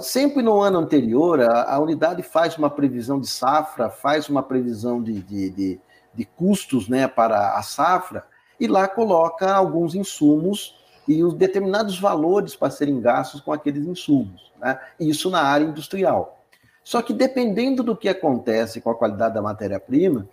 Sempre 0.00 0.42
no 0.42 0.60
ano 0.60 0.78
anterior, 0.78 1.40
a, 1.40 1.74
a, 1.74 1.78
unidade 1.78 2.22
faz 2.22 2.56
uma 2.56 2.70
previsão 2.70 3.20
de 3.20 3.28
safra, 3.28 3.90
faz 3.90 4.28
uma 4.28 4.42
previsão 4.42 5.02
de, 5.02 5.20
de, 5.20 5.50
de, 5.50 5.80
de 6.14 6.24
custos 6.24 6.88
né, 6.88 7.06
para 7.06 7.56
a 7.56 7.62
safra, 7.62 8.24
e 8.58 8.66
lá 8.66 8.88
coloca 8.88 9.52
alguns 9.52 9.94
insumos 9.94 10.76
e 11.06 11.22
os 11.22 11.34
determinados 11.34 11.98
valores 11.98 12.54
para 12.54 12.70
serem 12.70 13.00
gastos 13.00 13.40
com 13.40 13.52
aqueles 13.52 13.86
insumos. 13.86 14.52
Né? 14.60 14.78
Isso 14.98 15.30
na 15.30 15.42
área 15.42 15.64
industrial. 15.64 16.38
Só 16.84 17.02
que 17.02 17.12
dependendo 17.12 17.82
do 17.82 17.96
que 17.96 18.08
acontece 18.08 18.80
com 18.80 18.90
a 18.90 18.94
qualidade 18.94 19.34
da 19.34 19.42
matéria-prima, 19.42 20.28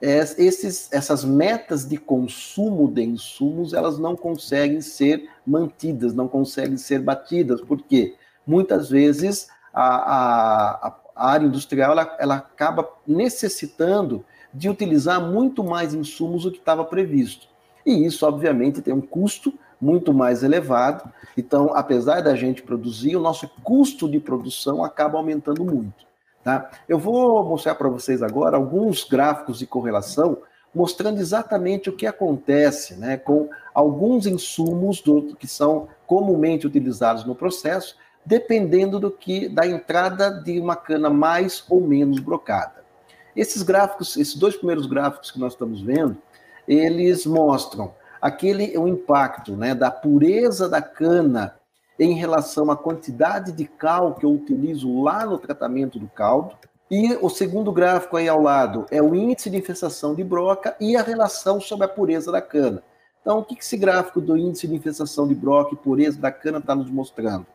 esses, 0.00 0.92
essas 0.92 1.24
metas 1.24 1.88
de 1.88 1.96
consumo 1.96 2.90
de 2.90 3.02
insumos 3.02 3.72
elas 3.72 3.98
não 3.98 4.16
conseguem 4.16 4.80
ser 4.80 5.30
mantidas, 5.46 6.12
não 6.12 6.28
conseguem 6.28 6.76
ser 6.76 7.00
batidas. 7.00 7.60
Por 7.60 7.80
quê? 7.80 8.14
Muitas 8.46 8.88
vezes 8.88 9.48
a, 9.72 10.88
a, 10.88 10.96
a 11.14 11.30
área 11.30 11.46
industrial 11.46 11.92
ela, 11.92 12.16
ela 12.18 12.34
acaba 12.36 12.88
necessitando 13.06 14.24
de 14.52 14.68
utilizar 14.68 15.20
muito 15.20 15.64
mais 15.64 15.94
insumos 15.94 16.44
do 16.44 16.52
que 16.52 16.58
estava 16.58 16.84
previsto. 16.84 17.48
E 17.84 18.06
isso, 18.06 18.26
obviamente, 18.26 18.80
tem 18.80 18.94
um 18.94 19.00
custo 19.00 19.52
muito 19.80 20.14
mais 20.14 20.42
elevado. 20.42 21.10
Então, 21.36 21.74
apesar 21.74 22.22
da 22.22 22.34
gente 22.34 22.62
produzir, 22.62 23.16
o 23.16 23.20
nosso 23.20 23.48
custo 23.62 24.08
de 24.08 24.20
produção 24.20 24.84
acaba 24.84 25.18
aumentando 25.18 25.64
muito. 25.64 26.06
Tá? 26.42 26.70
Eu 26.88 26.98
vou 26.98 27.44
mostrar 27.44 27.74
para 27.74 27.88
vocês 27.88 28.22
agora 28.22 28.56
alguns 28.56 29.04
gráficos 29.04 29.58
de 29.58 29.66
correlação 29.66 30.38
mostrando 30.74 31.20
exatamente 31.20 31.88
o 31.88 31.92
que 31.92 32.06
acontece 32.06 32.96
né, 32.96 33.16
com 33.16 33.48
alguns 33.72 34.26
insumos 34.26 35.00
do, 35.00 35.34
que 35.36 35.46
são 35.46 35.88
comumente 36.06 36.66
utilizados 36.66 37.24
no 37.24 37.34
processo 37.34 37.96
dependendo 38.24 38.98
do 38.98 39.10
que 39.10 39.48
da 39.48 39.66
entrada 39.66 40.30
de 40.30 40.58
uma 40.58 40.76
cana 40.76 41.10
mais 41.10 41.64
ou 41.68 41.80
menos 41.80 42.20
brocada. 42.20 42.84
Esses 43.36 43.62
gráficos, 43.62 44.16
esses 44.16 44.34
dois 44.34 44.56
primeiros 44.56 44.86
gráficos 44.86 45.30
que 45.30 45.40
nós 45.40 45.52
estamos 45.52 45.82
vendo, 45.82 46.16
eles 46.66 47.26
mostram 47.26 47.92
aquele 48.20 48.76
o 48.78 48.88
impacto, 48.88 49.56
né, 49.56 49.74
da 49.74 49.90
pureza 49.90 50.68
da 50.68 50.80
cana 50.80 51.56
em 51.98 52.14
relação 52.14 52.70
à 52.70 52.76
quantidade 52.76 53.52
de 53.52 53.66
cal 53.66 54.14
que 54.14 54.24
eu 54.24 54.32
utilizo 54.32 55.02
lá 55.02 55.26
no 55.26 55.38
tratamento 55.38 55.98
do 55.98 56.08
caldo. 56.08 56.56
E 56.90 57.14
o 57.20 57.28
segundo 57.28 57.72
gráfico 57.72 58.16
aí 58.16 58.28
ao 58.28 58.40
lado 58.40 58.86
é 58.90 59.02
o 59.02 59.14
índice 59.14 59.50
de 59.50 59.56
infestação 59.56 60.14
de 60.14 60.22
broca 60.22 60.76
e 60.80 60.96
a 60.96 61.02
relação 61.02 61.60
sobre 61.60 61.86
a 61.86 61.88
pureza 61.88 62.30
da 62.30 62.40
cana. 62.40 62.82
Então, 63.20 63.38
o 63.38 63.44
que 63.44 63.58
esse 63.58 63.76
gráfico 63.76 64.20
do 64.20 64.36
índice 64.36 64.68
de 64.68 64.74
infestação 64.74 65.26
de 65.26 65.34
broca 65.34 65.74
e 65.74 65.78
pureza 65.78 66.20
da 66.20 66.30
cana 66.30 66.58
está 66.58 66.74
nos 66.74 66.90
mostrando? 66.90 67.46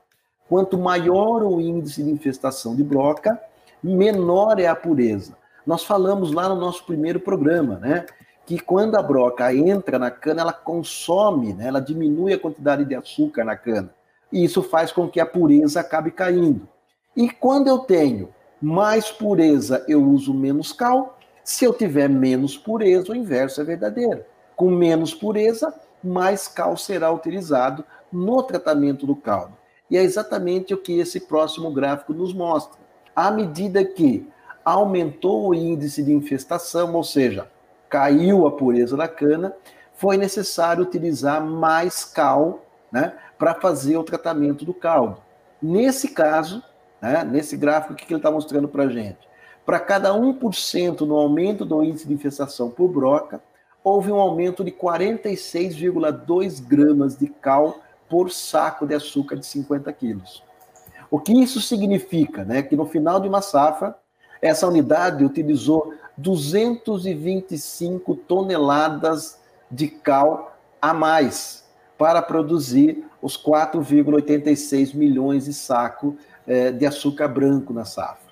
Quanto 0.49 0.79
maior 0.79 1.43
o 1.43 1.61
índice 1.61 2.01
de 2.01 2.09
infestação 2.09 2.75
de 2.75 2.83
broca, 2.83 3.39
menor 3.83 4.59
é 4.59 4.65
a 4.65 4.75
pureza. 4.75 5.37
Nós 5.65 5.83
falamos 5.83 6.31
lá 6.31 6.49
no 6.49 6.55
nosso 6.55 6.83
primeiro 6.85 7.19
programa, 7.19 7.77
né? 7.77 8.07
que 8.47 8.57
quando 8.57 8.95
a 8.95 9.03
broca 9.03 9.53
entra 9.53 9.99
na 9.99 10.09
cana, 10.09 10.41
ela 10.41 10.51
consome, 10.51 11.53
né? 11.53 11.67
ela 11.67 11.79
diminui 11.79 12.33
a 12.33 12.39
quantidade 12.39 12.83
de 12.83 12.95
açúcar 12.95 13.43
na 13.43 13.55
cana. 13.55 13.93
E 14.33 14.43
isso 14.43 14.63
faz 14.63 14.91
com 14.91 15.07
que 15.07 15.19
a 15.19 15.25
pureza 15.25 15.81
acabe 15.81 16.09
caindo. 16.09 16.67
E 17.15 17.29
quando 17.29 17.67
eu 17.67 17.77
tenho 17.77 18.29
mais 18.59 19.11
pureza, 19.11 19.85
eu 19.87 20.03
uso 20.03 20.33
menos 20.33 20.73
cal. 20.73 21.19
Se 21.43 21.63
eu 21.63 21.73
tiver 21.73 22.09
menos 22.09 22.57
pureza, 22.57 23.11
o 23.11 23.15
inverso 23.15 23.61
é 23.61 23.63
verdadeiro. 23.63 24.25
Com 24.55 24.71
menos 24.71 25.13
pureza, 25.13 25.71
mais 26.03 26.47
cal 26.47 26.75
será 26.75 27.11
utilizado 27.11 27.85
no 28.11 28.41
tratamento 28.41 29.05
do 29.05 29.15
caldo. 29.15 29.58
E 29.89 29.97
é 29.97 30.03
exatamente 30.03 30.73
o 30.73 30.77
que 30.77 30.99
esse 30.99 31.21
próximo 31.21 31.71
gráfico 31.71 32.13
nos 32.13 32.33
mostra. 32.33 32.79
À 33.15 33.31
medida 33.31 33.83
que 33.83 34.27
aumentou 34.63 35.49
o 35.49 35.55
índice 35.55 36.03
de 36.03 36.13
infestação, 36.13 36.93
ou 36.93 37.03
seja, 37.03 37.49
caiu 37.89 38.45
a 38.45 38.51
pureza 38.51 38.95
da 38.95 39.07
cana, 39.07 39.53
foi 39.93 40.15
necessário 40.15 40.83
utilizar 40.83 41.43
mais 41.43 42.05
cal 42.05 42.63
né, 42.91 43.13
para 43.37 43.55
fazer 43.55 43.97
o 43.97 44.03
tratamento 44.03 44.63
do 44.63 44.73
caldo. 44.73 45.17
Nesse 45.61 46.09
caso, 46.09 46.63
né, 47.01 47.23
nesse 47.23 47.57
gráfico, 47.57 47.95
que 47.95 48.05
ele 48.05 48.19
está 48.19 48.31
mostrando 48.31 48.67
para 48.67 48.83
a 48.83 48.89
gente? 48.89 49.17
Para 49.65 49.79
cada 49.79 50.13
1% 50.13 51.01
no 51.01 51.15
aumento 51.15 51.65
do 51.65 51.83
índice 51.83 52.07
de 52.07 52.13
infestação 52.13 52.69
por 52.69 52.87
broca, 52.87 53.41
houve 53.83 54.11
um 54.11 54.19
aumento 54.19 54.63
de 54.63 54.71
46,2 54.71 56.65
gramas 56.65 57.17
de 57.17 57.27
cal 57.27 57.79
por 58.09 58.31
saco 58.31 58.87
de 58.87 58.95
açúcar 58.95 59.35
de 59.35 59.45
50 59.45 59.91
quilos. 59.93 60.43
O 61.11 61.19
que 61.19 61.31
isso 61.33 61.61
significa? 61.61 62.43
Né? 62.43 62.61
Que 62.61 62.75
no 62.75 62.85
final 62.85 63.19
de 63.19 63.27
uma 63.27 63.41
safra, 63.41 63.95
essa 64.41 64.67
unidade 64.67 65.23
utilizou 65.25 65.93
225 66.17 68.15
toneladas 68.15 69.39
de 69.69 69.87
cal 69.87 70.57
a 70.81 70.93
mais 70.93 71.65
para 71.97 72.21
produzir 72.21 73.05
os 73.21 73.37
4,86 73.37 74.95
milhões 74.95 75.45
de 75.45 75.53
saco 75.53 76.17
eh, 76.47 76.71
de 76.71 76.85
açúcar 76.85 77.27
branco 77.27 77.73
na 77.73 77.83
safra. 77.83 78.29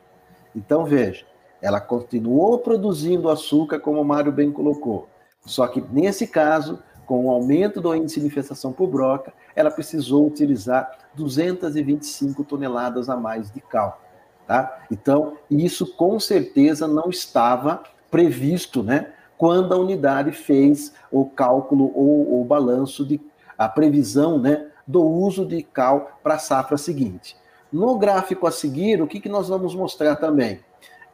Então, 0.56 0.86
veja, 0.86 1.26
ela 1.62 1.82
continuou 1.82 2.60
produzindo 2.60 3.30
açúcar, 3.30 3.80
como 3.80 4.02
o 4.02 4.06
Mário 4.06 4.32
bem 4.32 4.52
colocou. 4.52 5.10
Só 5.46 5.68
que, 5.68 5.84
nesse 5.92 6.28
caso, 6.28 6.80
com 7.08 7.26
o 7.26 7.32
aumento 7.32 7.80
do 7.80 7.96
índice 7.96 8.20
de 8.20 8.28
infestação 8.28 8.74
por 8.74 8.88
broca, 8.88 9.34
ela 9.56 9.72
precisou 9.72 10.28
utilizar 10.28 10.92
225 11.16 12.44
toneladas 12.44 13.10
a 13.10 13.16
mais 13.16 13.50
de 13.50 13.62
cal. 13.62 14.02
Tá? 14.46 14.80
Então, 14.92 15.38
isso 15.50 15.96
com 15.96 16.20
certeza 16.20 16.88
não 16.88 17.10
estava 17.10 17.82
previsto 18.12 18.84
né, 18.84 19.14
quando 19.38 19.74
a 19.74 19.78
unidade 19.78 20.32
fez 20.32 20.94
o 21.12 21.26
cálculo 21.26 21.92
ou 21.96 22.42
o 22.42 22.46
balanço 22.46 23.06
de 23.06 23.20
a 23.58 23.68
previsão 23.68 24.38
né, 24.38 24.68
do 24.86 25.04
uso 25.04 25.46
de 25.46 25.64
cal 25.64 26.20
para 26.22 26.36
a 26.36 26.40
safra 26.40 26.78
seguinte. 26.78 27.36
No 27.72 27.98
gráfico 27.98 28.46
a 28.46 28.52
seguir, 28.52 29.02
o 29.02 29.08
que, 29.08 29.20
que 29.20 29.28
nós 29.28 29.50
vamos 29.50 29.74
mostrar 29.74 30.16
também? 30.18 30.60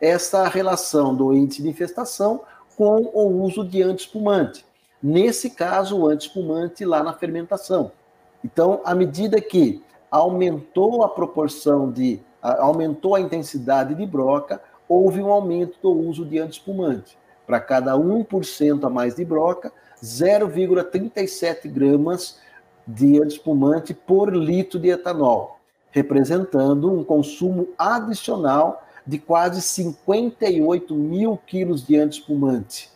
Essa 0.01 0.47
relação 0.47 1.15
do 1.15 1.33
índice 1.33 1.61
de 1.61 1.69
infestação 1.69 2.41
com 2.75 2.97
o 3.13 3.41
uso 3.43 3.63
de 3.63 3.81
antiespumante. 3.81 4.65
Nesse 5.03 5.49
caso, 5.49 5.97
o 5.97 6.07
antiespumante 6.07 6.85
lá 6.85 7.03
na 7.03 7.11
fermentação. 7.11 7.91
Então, 8.41 8.79
à 8.85 8.95
medida 8.95 9.41
que 9.41 9.83
aumentou 10.09 11.03
a 11.03 11.09
proporção 11.09 11.91
de, 11.91 12.21
aumentou 12.41 13.15
a 13.15 13.19
intensidade 13.19 13.95
de 13.95 14.05
broca, 14.05 14.61
houve 14.87 15.21
um 15.21 15.29
aumento 15.29 15.77
do 15.81 15.91
uso 15.91 16.23
de 16.23 16.39
antiespumante. 16.39 17.17
Para 17.45 17.59
cada 17.59 17.95
1% 17.95 18.85
a 18.85 18.89
mais 18.89 19.15
de 19.15 19.25
broca, 19.25 19.73
0,37 20.01 21.69
gramas 21.69 22.39
de 22.87 23.21
antiespumante 23.21 23.93
por 23.93 24.33
litro 24.33 24.79
de 24.79 24.89
etanol, 24.89 25.59
representando 25.91 26.89
um 26.89 27.03
consumo 27.03 27.67
adicional 27.77 28.85
de 29.05 29.17
quase 29.17 29.61
58 29.61 30.95
mil 30.95 31.37
quilos 31.45 31.85
de 31.85 31.97
antiespumante. 31.97 32.92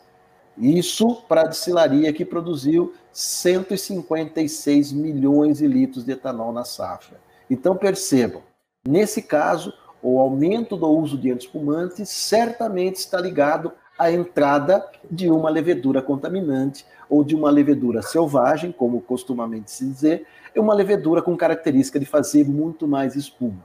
Isso 0.58 1.22
para 1.28 1.41
a 1.41 1.48
destilaria 1.48 2.12
que 2.12 2.26
produziu 2.26 2.93
156 3.12 4.91
milhões 4.91 5.60
de 5.60 5.67
litros 5.67 6.04
de 6.04 6.12
etanol 6.12 6.52
na 6.52 6.65
safra. 6.65 7.20
Então 7.50 7.76
percebam, 7.76 8.41
nesse 8.88 9.22
caso, 9.22 9.72
o 10.02 10.20
aumento 10.20 10.76
do 10.76 10.88
uso 10.88 11.17
de 11.17 11.32
antiespumante 11.32 12.06
certamente 12.06 12.96
está 12.98 13.20
ligado 13.20 13.72
à 13.98 14.12
entrada 14.12 14.86
de 15.10 15.30
uma 15.30 15.50
levedura 15.50 16.02
contaminante 16.02 16.86
ou 17.10 17.24
de 17.24 17.36
uma 17.36 17.50
levedura 17.50 18.02
selvagem, 18.02 18.72
como 18.72 19.02
costumamente 19.02 19.72
se 19.72 19.86
dizer, 19.86 20.28
é 20.54 20.60
uma 20.60 20.74
levedura 20.74 21.22
com 21.22 21.36
característica 21.38 22.00
de 22.00 22.06
fazer 22.06 22.48
muito 22.48 22.88
mais 22.88 23.15
espuma. 23.15 23.63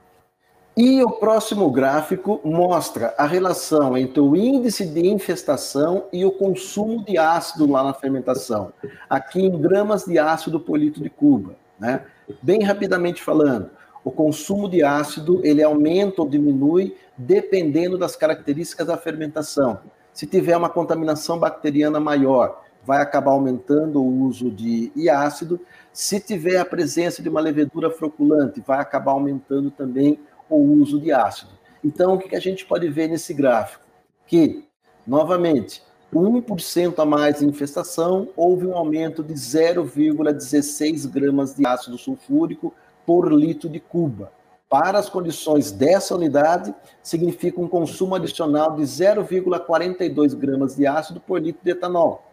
E 0.75 1.03
o 1.05 1.11
próximo 1.11 1.71
gráfico 1.71 2.41
mostra 2.43 3.15
a 3.19 3.27
relação 3.27 3.95
entre 3.95 4.21
o 4.21 4.35
índice 4.35 4.87
de 4.87 5.07
infestação 5.07 6.07
e 6.11 6.25
o 6.25 6.33
consumo 6.33 7.05
de 7.05 7.19
ácido 7.19 7.71
lá 7.71 7.85
na 7.85 7.93
fermentação, 7.93 8.73
aqui 9.09 9.43
em 9.43 9.61
gramas 9.61 10.07
de 10.07 10.19
ácido 10.19 10.59
por 10.59 10.79
litro 10.79 11.03
de 11.03 11.11
cuba. 11.11 11.57
Né? 11.79 12.03
Bem 12.41 12.63
rapidamente 12.63 13.23
falando, 13.23 13.69
o 14.03 14.11
consumo 14.11 14.67
de 14.67 14.83
ácido 14.83 15.43
ele 15.45 15.63
aumenta 15.63 16.23
ou 16.23 16.29
diminui 16.29 16.97
dependendo 17.19 17.99
das 17.99 18.17
características 18.17 18.87
da 18.87 18.97
fermentação. 18.97 19.81
Se 20.11 20.27
tiver 20.27 20.57
uma 20.57 20.71
contaminação 20.71 21.39
bacteriana 21.39 22.01
maior, 22.01 22.63
vai 22.83 23.03
acabar 23.03 23.33
aumentando 23.33 24.03
o 24.03 24.23
uso 24.23 24.51
de 24.51 24.91
ácido. 25.11 25.61
Se 25.93 26.19
tiver 26.19 26.57
a 26.57 26.65
presença 26.65 27.23
de 27.23 27.29
uma 27.29 27.43
levedura 27.43 27.91
floculante, 27.91 28.63
vai 28.67 28.81
acabar 28.81 29.13
aumentando 29.13 29.71
também 29.71 30.19
o 30.57 30.81
uso 30.81 31.01
de 31.01 31.13
ácido. 31.13 31.53
Então, 31.85 32.15
o 32.15 32.19
que 32.19 32.37
a 32.37 32.41
gente 32.41 32.65
pode 32.65 32.89
ver 32.89 33.09
nesse 33.09 33.35
gráfico? 33.35 33.85
Que, 34.27 34.65
novamente, 35.07 35.83
1% 36.13 36.99
a 36.99 37.05
mais 37.05 37.39
de 37.39 37.47
infestação, 37.47 38.29
houve 38.37 38.67
um 38.67 38.77
aumento 38.77 39.23
de 39.23 39.33
0,16 39.35 41.11
gramas 41.11 41.55
de 41.57 41.67
ácido 41.67 41.97
sulfúrico 41.97 42.75
por 43.07 43.33
litro 43.33 43.69
de 43.69 43.81
cuba. 43.81 44.33
Para 44.69 44.99
as 44.99 45.09
condições 45.09 45.71
dessa 45.71 46.15
unidade, 46.15 46.75
significa 47.03 47.61
um 47.61 47.69
consumo 47.69 48.15
adicional 48.15 48.77
de 48.77 48.83
0,42 48.83 50.35
gramas 50.35 50.77
de 50.77 50.87
ácido 50.87 51.21
por 51.21 51.41
litro 51.41 51.63
de 51.63 51.71
etanol, 51.73 52.25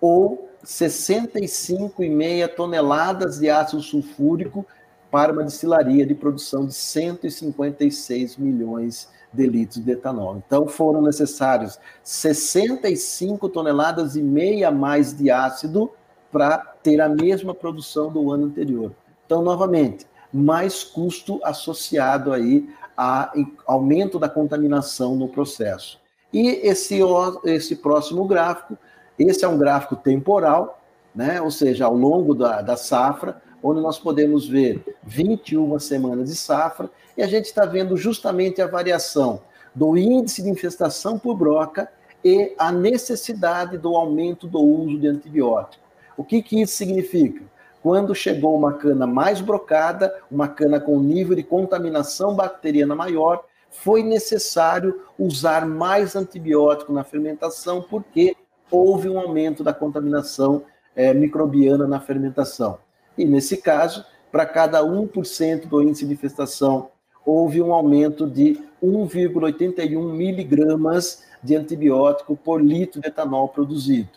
ou 0.00 0.48
65,5 0.64 2.54
toneladas 2.54 3.38
de 3.38 3.48
ácido 3.48 3.82
sulfúrico 3.82 4.66
para 5.10 5.32
uma 5.32 5.44
destilaria 5.44 6.04
de 6.04 6.14
produção 6.14 6.66
de 6.66 6.74
156 6.74 8.36
milhões 8.36 9.08
de 9.32 9.46
litros 9.46 9.84
de 9.84 9.90
etanol. 9.90 10.42
Então 10.44 10.66
foram 10.66 11.02
necessários 11.02 11.78
65 12.02 13.48
toneladas 13.48 14.16
e 14.16 14.22
meia 14.22 14.70
mais 14.70 15.16
de 15.16 15.30
ácido 15.30 15.90
para 16.30 16.58
ter 16.82 17.00
a 17.00 17.08
mesma 17.08 17.54
produção 17.54 18.10
do 18.10 18.30
ano 18.30 18.46
anterior. 18.46 18.92
Então, 19.24 19.42
novamente, 19.42 20.06
mais 20.32 20.84
custo 20.84 21.40
associado 21.42 22.32
aí 22.32 22.68
a 22.96 23.32
aumento 23.66 24.18
da 24.18 24.28
contaminação 24.28 25.14
no 25.14 25.28
processo. 25.28 26.00
E 26.32 26.48
esse, 26.66 26.98
esse 27.44 27.76
próximo 27.76 28.26
gráfico, 28.26 28.76
esse 29.18 29.44
é 29.44 29.48
um 29.48 29.56
gráfico 29.56 29.96
temporal, 29.96 30.82
né? 31.14 31.40
ou 31.40 31.50
seja, 31.50 31.86
ao 31.86 31.94
longo 31.94 32.34
da, 32.34 32.60
da 32.60 32.76
safra, 32.76 33.40
onde 33.62 33.80
nós 33.80 33.98
podemos 33.98 34.48
ver 34.48 34.96
21 35.04 35.78
semanas 35.78 36.28
de 36.28 36.36
safra, 36.36 36.90
e 37.16 37.22
a 37.22 37.26
gente 37.26 37.46
está 37.46 37.64
vendo 37.64 37.96
justamente 37.96 38.62
a 38.62 38.66
variação 38.66 39.40
do 39.74 39.96
índice 39.96 40.42
de 40.42 40.48
infestação 40.48 41.18
por 41.18 41.36
broca 41.36 41.90
e 42.24 42.54
a 42.58 42.72
necessidade 42.72 43.78
do 43.78 43.94
aumento 43.94 44.46
do 44.46 44.60
uso 44.60 44.98
de 44.98 45.06
antibiótico. 45.06 45.82
O 46.16 46.24
que, 46.24 46.42
que 46.42 46.60
isso 46.60 46.74
significa? 46.74 47.42
Quando 47.82 48.14
chegou 48.14 48.56
uma 48.56 48.72
cana 48.72 49.06
mais 49.06 49.40
brocada, 49.40 50.12
uma 50.30 50.48
cana 50.48 50.80
com 50.80 50.98
nível 50.98 51.36
de 51.36 51.44
contaminação 51.44 52.34
bacteriana 52.34 52.94
maior, 52.94 53.44
foi 53.70 54.02
necessário 54.02 55.02
usar 55.18 55.66
mais 55.66 56.16
antibiótico 56.16 56.92
na 56.92 57.04
fermentação, 57.04 57.82
porque 57.82 58.36
houve 58.70 59.08
um 59.08 59.18
aumento 59.18 59.62
da 59.62 59.72
contaminação 59.72 60.62
é, 60.94 61.14
microbiana 61.14 61.86
na 61.86 62.00
fermentação. 62.00 62.78
E 63.18 63.24
nesse 63.24 63.56
caso, 63.56 64.04
para 64.30 64.46
cada 64.46 64.80
1% 64.82 65.66
do 65.66 65.82
índice 65.82 66.06
de 66.06 66.14
infestação, 66.14 66.90
houve 67.26 67.60
um 67.60 67.74
aumento 67.74 68.26
de 68.26 68.58
1,81 68.82 70.12
miligramas 70.12 71.24
de 71.42 71.56
antibiótico 71.56 72.36
por 72.36 72.62
litro 72.62 73.00
de 73.00 73.08
etanol 73.08 73.48
produzido. 73.48 74.08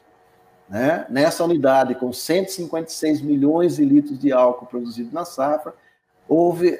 Né? 0.69 1.05
Nessa 1.09 1.43
unidade, 1.43 1.95
com 1.95 2.13
156 2.13 3.21
milhões 3.21 3.75
de 3.75 3.83
litros 3.83 4.17
de 4.17 4.31
álcool 4.31 4.67
produzido 4.67 5.09
na 5.11 5.25
safra, 5.25 5.73
houve 6.29 6.79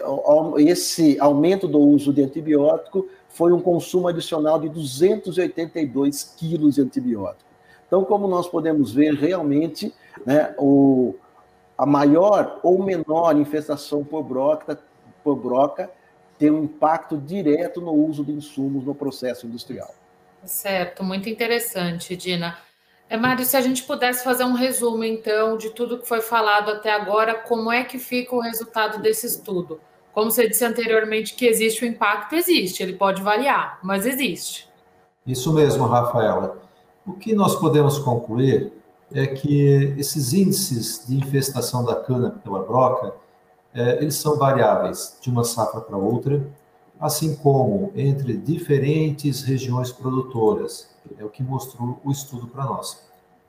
esse 0.60 1.20
aumento 1.20 1.68
do 1.68 1.80
uso 1.80 2.14
de 2.14 2.24
antibiótico 2.24 3.08
foi 3.28 3.52
um 3.52 3.60
consumo 3.60 4.08
adicional 4.08 4.60
de 4.60 4.70
282 4.70 6.36
quilos 6.38 6.76
de 6.76 6.82
antibiótico. 6.82 7.50
Então, 7.88 8.06
como 8.06 8.28
nós 8.28 8.48
podemos 8.48 8.94
ver, 8.94 9.14
realmente, 9.14 9.94
né, 10.26 10.54
o, 10.58 11.16
a 11.82 11.86
maior 11.88 12.60
ou 12.62 12.84
menor 12.84 13.36
infestação 13.36 14.04
por 14.04 14.22
broca, 14.22 14.80
por 15.24 15.36
broca 15.36 15.90
tem 16.38 16.52
um 16.52 16.66
impacto 16.66 17.18
direto 17.18 17.82
no 17.82 17.92
uso 17.92 18.24
de 18.24 18.32
insumos 18.32 18.86
no 18.86 18.94
processo 18.94 19.48
industrial. 19.48 19.92
Certo, 20.46 21.04
muito 21.04 21.28
interessante, 21.28 22.16
Dina. 22.16 22.56
É, 23.10 23.18
Mário, 23.18 23.44
se 23.44 23.58
a 23.58 23.62
gente 23.62 23.82
pudesse 23.82 24.24
fazer 24.24 24.44
um 24.44 24.54
resumo, 24.54 25.04
então, 25.04 25.58
de 25.58 25.72
tudo 25.72 25.98
que 25.98 26.08
foi 26.08 26.22
falado 26.22 26.70
até 26.70 26.94
agora, 26.94 27.34
como 27.34 27.72
é 27.72 27.84
que 27.84 27.98
fica 27.98 28.36
o 28.36 28.40
resultado 28.40 29.02
desse 29.02 29.26
estudo? 29.26 29.82
Como 30.14 30.30
você 30.30 30.48
disse 30.48 30.64
anteriormente 30.64 31.34
que 31.34 31.48
existe 31.48 31.84
o 31.84 31.88
impacto, 31.88 32.36
existe, 32.36 32.84
ele 32.84 32.94
pode 32.94 33.24
variar, 33.24 33.80
mas 33.82 34.06
existe. 34.06 34.70
Isso 35.26 35.52
mesmo, 35.52 35.88
Rafaela. 35.88 36.62
O 37.08 37.14
que 37.14 37.34
nós 37.34 37.56
podemos 37.56 37.98
concluir 37.98 38.72
é 39.14 39.28
que 39.28 39.94
esses 39.98 40.34
índices 40.34 41.06
de 41.08 41.18
infestação 41.18 41.84
da 41.84 41.96
cana 41.96 42.32
pela 42.44 42.64
broca, 42.64 43.14
é, 43.74 44.02
eles 44.02 44.16
são 44.16 44.38
variáveis 44.38 45.18
de 45.22 45.30
uma 45.30 45.44
safra 45.44 45.82
para 45.82 45.98
outra, 45.98 46.46
assim 47.00 47.36
como 47.36 47.92
entre 47.96 48.38
diferentes 48.38 49.42
regiões 49.42 49.92
produtoras. 49.92 50.90
É 51.18 51.26
o 51.26 51.30
que 51.30 51.44
mostrou 51.44 52.00
o 52.04 52.12
estudo 52.12 52.48
para 52.48 52.66
nós. 52.66 53.02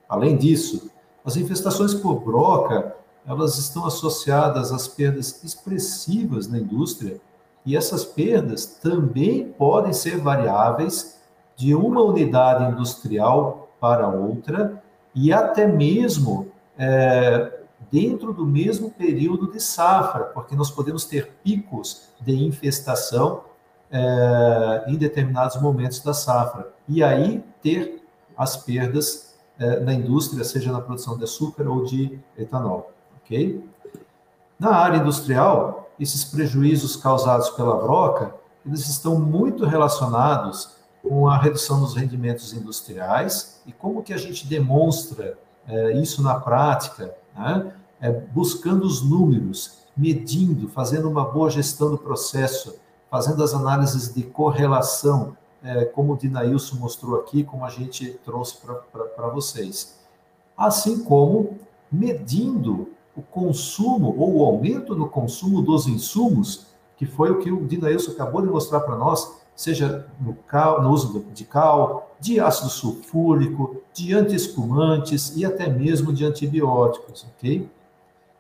Além 0.09 0.37
disso, 0.37 0.91
as 1.25 1.37
infestações 1.37 1.95
por 1.95 2.21
broca, 2.21 2.97
elas 3.27 3.57
estão 3.59 3.87
associadas 3.87 4.73
às 4.73 4.89
perdas 4.89 5.43
expressivas 5.45 6.49
na 6.49 6.59
indústria, 6.59 7.21
e 7.65 7.77
essas 7.77 8.05
perdas 8.05 8.67
também 8.67 9.53
podem 9.53 9.93
ser 9.93 10.19
variáveis 10.19 11.21
de 11.57 11.75
uma 11.75 12.03
unidade 12.03 12.73
industrial 12.73 13.69
para 13.79 14.09
outra, 14.09 14.82
e 15.15 15.33
até 15.33 15.67
mesmo 15.67 16.51
é, 16.79 17.61
dentro 17.91 18.33
do 18.33 18.47
mesmo 18.47 18.91
período 18.91 19.51
de 19.51 19.61
safra, 19.61 20.25
porque 20.25 20.57
nós 20.57 20.71
podemos 20.71 21.05
ter 21.05 21.33
picos 21.43 22.09
de 22.21 22.33
infestação 22.33 23.45
é, 23.91 24.85
em 24.89 24.97
determinados 24.97 25.61
momentos 25.61 26.01
da 26.01 26.15
safra, 26.15 26.73
e 26.89 27.03
aí 27.03 27.45
ter 27.63 28.03
as 28.37 28.57
perdas 28.57 29.35
é, 29.59 29.81
na 29.81 29.93
indústria, 29.93 30.45
seja 30.45 30.73
na 30.73 30.81
produção 30.81 31.17
de 31.17 31.25
açúcar 31.25 31.69
ou 31.69 31.85
de 31.85 32.19
etanol, 32.37 32.91
ok? 33.23 33.63
Na 34.59 34.77
área 34.77 34.99
industrial, 34.99 35.91
esses 35.99 36.25
prejuízos 36.25 36.97
causados 36.97 37.51
pela 37.51 37.77
broca, 37.77 38.35
eles 38.65 38.89
estão 38.89 39.19
muito 39.19 39.67
relacionados 39.67 40.77
com 41.03 41.29
a 41.29 41.37
redução 41.37 41.81
dos 41.81 41.95
rendimentos 41.95 42.53
industriais 42.53 43.61
e 43.67 43.73
como 43.73 44.03
que 44.03 44.13
a 44.13 44.17
gente 44.17 44.47
demonstra 44.47 45.37
é, 45.67 45.93
isso 46.01 46.23
na 46.23 46.39
prática, 46.39 47.15
né? 47.37 47.73
é, 48.01 48.11
buscando 48.11 48.85
os 48.85 49.03
números, 49.03 49.79
medindo, 49.97 50.69
fazendo 50.69 51.09
uma 51.09 51.25
boa 51.25 51.51
gestão 51.51 51.91
do 51.91 51.99
processo, 51.99 52.77
fazendo 53.11 53.43
as 53.43 53.53
análises 53.53 54.13
de 54.13 54.23
correlação, 54.23 55.37
é, 55.63 55.85
como 55.85 56.15
o 56.15 56.17
Dinailson 56.17 56.77
mostrou 56.77 57.21
aqui, 57.21 57.45
como 57.45 57.65
a 57.65 57.71
gente 57.71 58.19
trouxe 58.25 58.57
para 58.57 59.29
vocês. 59.29 59.99
Assim 60.57 61.05
como 61.05 61.59
medindo 61.91 62.89
o 63.15 63.23
consumo 63.23 64.15
ou 64.19 64.39
o 64.39 64.45
aumento 64.45 64.97
no 64.97 65.09
consumo 65.09 65.61
dos 65.61 65.87
insumos, 65.87 66.67
que 66.97 67.07
foi 67.07 67.31
o 67.31 67.39
que 67.39 67.51
o 67.53 67.67
Dinailson 67.67 68.13
acabou 68.13 68.41
de 68.41 68.49
mostrar 68.49 68.81
para 68.81 68.97
nós, 68.97 69.42
seja 69.63 70.07
no, 70.21 70.35
cal, 70.35 70.83
no 70.83 70.91
uso 70.91 71.25
de 71.33 71.45
cal, 71.45 72.11
de 72.19 72.41
ácido 72.41 72.69
sulfúrico, 72.69 73.83
de 73.95 74.13
antiespumantes 74.13 75.37
e 75.37 75.45
até 75.45 75.69
mesmo 75.69 76.13
de 76.13 76.25
antibióticos, 76.25 77.25
ok? 77.37 77.69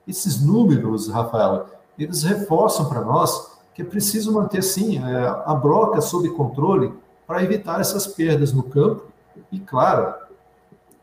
Esses 0.06 0.44
números, 0.44 1.08
Rafaela, 1.08 1.70
eles 1.96 2.24
reforçam 2.24 2.88
para 2.88 3.02
nós 3.02 3.52
que 3.74 3.82
é 3.82 3.84
preciso 3.84 4.32
manter, 4.32 4.62
sim, 4.62 4.98
é, 4.98 5.26
a 5.46 5.54
broca 5.54 6.00
sob 6.00 6.28
controle 6.30 6.92
para 7.26 7.42
evitar 7.42 7.80
essas 7.80 8.06
perdas 8.06 8.52
no 8.52 8.64
campo 8.64 9.06
e, 9.50 9.60
claro, 9.60 10.14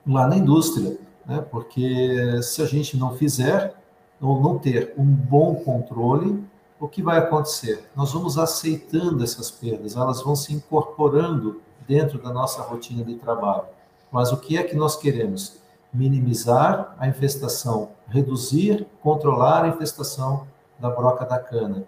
lá 0.06 0.28
na 0.28 0.36
indústria, 0.36 0.98
né? 1.26 1.44
porque 1.50 2.42
se 2.44 2.62
a 2.62 2.66
gente 2.66 2.98
não 2.98 3.16
fizer 3.16 3.74
ou 4.22 4.42
não 4.42 4.60
ter 4.60 4.94
um 4.98 5.06
bom 5.06 5.56
controle, 5.56 6.44
o 6.80 6.88
que 6.88 7.04
vai 7.04 7.18
acontecer? 7.18 7.84
Nós 7.96 8.14
vamos 8.14 8.38
aceitando 8.38 9.24
essas 9.24 9.52
perdas, 9.52 9.96
elas 9.96 10.22
vão 10.22 10.36
se 10.36 10.54
incorporando 10.54 11.62
dentro 11.88 12.20
da 12.20 12.32
nossa 12.32 12.62
rotina 12.62 13.04
de 13.04 13.16
trabalho. 13.16 13.66
Mas 14.12 14.32
o 14.32 14.38
que 14.38 14.58
é 14.58 14.64
que 14.64 14.76
nós 14.76 14.96
queremos? 14.96 15.58
Minimizar 15.94 16.96
a 16.98 17.08
infestação, 17.08 17.90
reduzir, 18.08 18.88
controlar 19.02 19.66
a 19.66 19.68
infestação 19.68 20.48
da 20.80 20.90
broca 20.90 21.26
da 21.26 21.38
cana, 21.38 21.84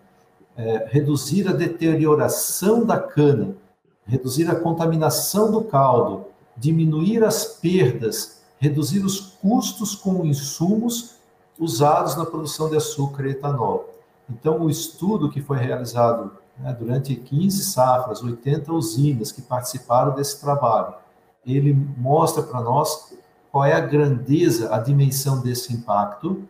é, 0.57 0.87
reduzir 0.89 1.47
a 1.47 1.53
deterioração 1.53 2.83
da 2.83 2.99
cana, 2.99 3.55
reduzir 4.05 4.49
a 4.49 4.55
contaminação 4.55 5.51
do 5.51 5.63
caldo, 5.63 6.25
diminuir 6.57 7.23
as 7.23 7.45
perdas, 7.45 8.41
reduzir 8.59 9.05
os 9.05 9.19
custos 9.19 9.95
com 9.95 10.25
insumos 10.25 11.15
usados 11.57 12.15
na 12.15 12.25
produção 12.25 12.69
de 12.69 12.75
açúcar 12.75 13.25
e 13.27 13.31
etanol. 13.31 13.89
Então, 14.32 14.61
o 14.61 14.69
estudo 14.69 15.29
que 15.29 15.41
foi 15.41 15.57
realizado 15.57 16.32
né, 16.57 16.75
durante 16.79 17.15
15 17.15 17.65
safras, 17.65 18.23
80 18.23 18.71
usinas 18.71 19.32
que 19.32 19.41
participaram 19.41 20.15
desse 20.15 20.39
trabalho, 20.39 20.93
ele 21.45 21.73
mostra 21.97 22.41
para 22.41 22.61
nós 22.61 23.13
qual 23.51 23.65
é 23.65 23.73
a 23.73 23.82
grandeza, 23.82 24.73
a 24.73 24.79
dimensão 24.79 25.41
desse 25.41 25.73
impacto, 25.73 26.43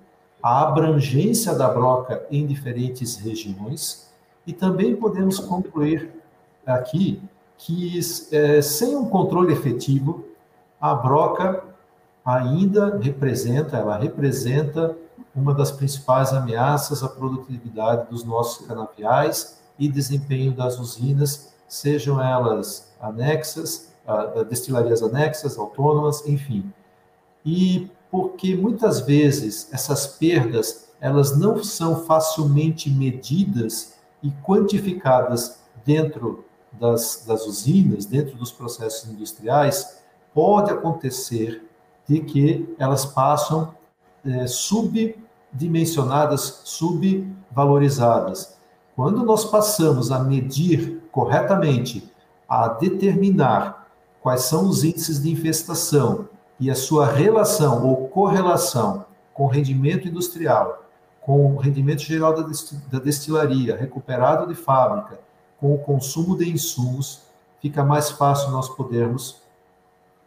a 0.43 0.61
abrangência 0.61 1.53
da 1.55 1.67
broca 1.67 2.25
em 2.29 2.45
diferentes 2.45 3.15
regiões, 3.15 4.09
e 4.45 4.53
também 4.53 4.95
podemos 4.95 5.39
concluir 5.39 6.11
aqui 6.65 7.21
que, 7.57 7.99
é, 8.31 8.61
sem 8.61 8.95
um 8.95 9.05
controle 9.05 9.53
efetivo, 9.53 10.25
a 10.79 10.93
broca 10.95 11.63
ainda 12.25 12.97
representa, 12.97 13.77
ela 13.77 13.97
representa 13.97 14.95
uma 15.35 15.53
das 15.53 15.71
principais 15.71 16.33
ameaças 16.33 17.03
à 17.03 17.09
produtividade 17.09 18.09
dos 18.09 18.23
nossos 18.23 18.65
canaviais 18.65 19.59
e 19.77 19.87
desempenho 19.87 20.51
das 20.53 20.79
usinas, 20.79 21.53
sejam 21.67 22.21
elas 22.21 22.91
anexas, 22.99 23.91
destilarias 24.49 25.01
anexas, 25.01 25.57
autônomas, 25.57 26.25
enfim. 26.27 26.71
E 27.45 27.89
porque 28.09 28.55
muitas 28.55 28.99
vezes 29.01 29.69
essas 29.71 30.05
perdas 30.05 30.91
elas 30.99 31.35
não 31.35 31.63
são 31.63 32.05
facilmente 32.05 32.89
medidas 32.89 33.95
e 34.21 34.29
quantificadas 34.43 35.59
dentro 35.83 36.45
das, 36.73 37.23
das 37.25 37.47
usinas, 37.47 38.05
dentro 38.05 38.37
dos 38.37 38.51
processos 38.51 39.09
industriais, 39.09 39.99
pode 40.33 40.71
acontecer 40.71 41.67
de 42.07 42.19
que 42.21 42.75
elas 42.77 43.05
passam 43.05 43.73
é, 44.25 44.47
subdimensionadas, 44.47 46.61
subvalorizadas. 46.65 48.57
Quando 48.95 49.23
nós 49.23 49.45
passamos 49.45 50.11
a 50.11 50.19
medir 50.19 51.01
corretamente, 51.11 52.09
a 52.47 52.67
determinar 52.67 53.87
quais 54.21 54.43
são 54.43 54.67
os 54.67 54.83
índices 54.83 55.21
de 55.21 55.31
infestação 55.31 56.27
e 56.59 56.69
a 56.69 56.75
sua 56.75 57.07
relação 57.07 57.87
ou 57.87 58.07
correlação 58.09 59.05
com 59.33 59.45
o 59.45 59.47
rendimento 59.47 60.07
industrial, 60.07 60.85
com 61.21 61.55
o 61.55 61.57
rendimento 61.57 62.01
geral 62.01 62.35
da 62.35 62.99
destilaria, 62.99 63.75
recuperado 63.75 64.47
de 64.47 64.55
fábrica, 64.55 65.19
com 65.59 65.73
o 65.73 65.77
consumo 65.77 66.37
de 66.37 66.49
insumos, 66.49 67.21
fica 67.61 67.83
mais 67.83 68.11
fácil 68.11 68.51
nós 68.51 68.69
podermos 68.69 69.41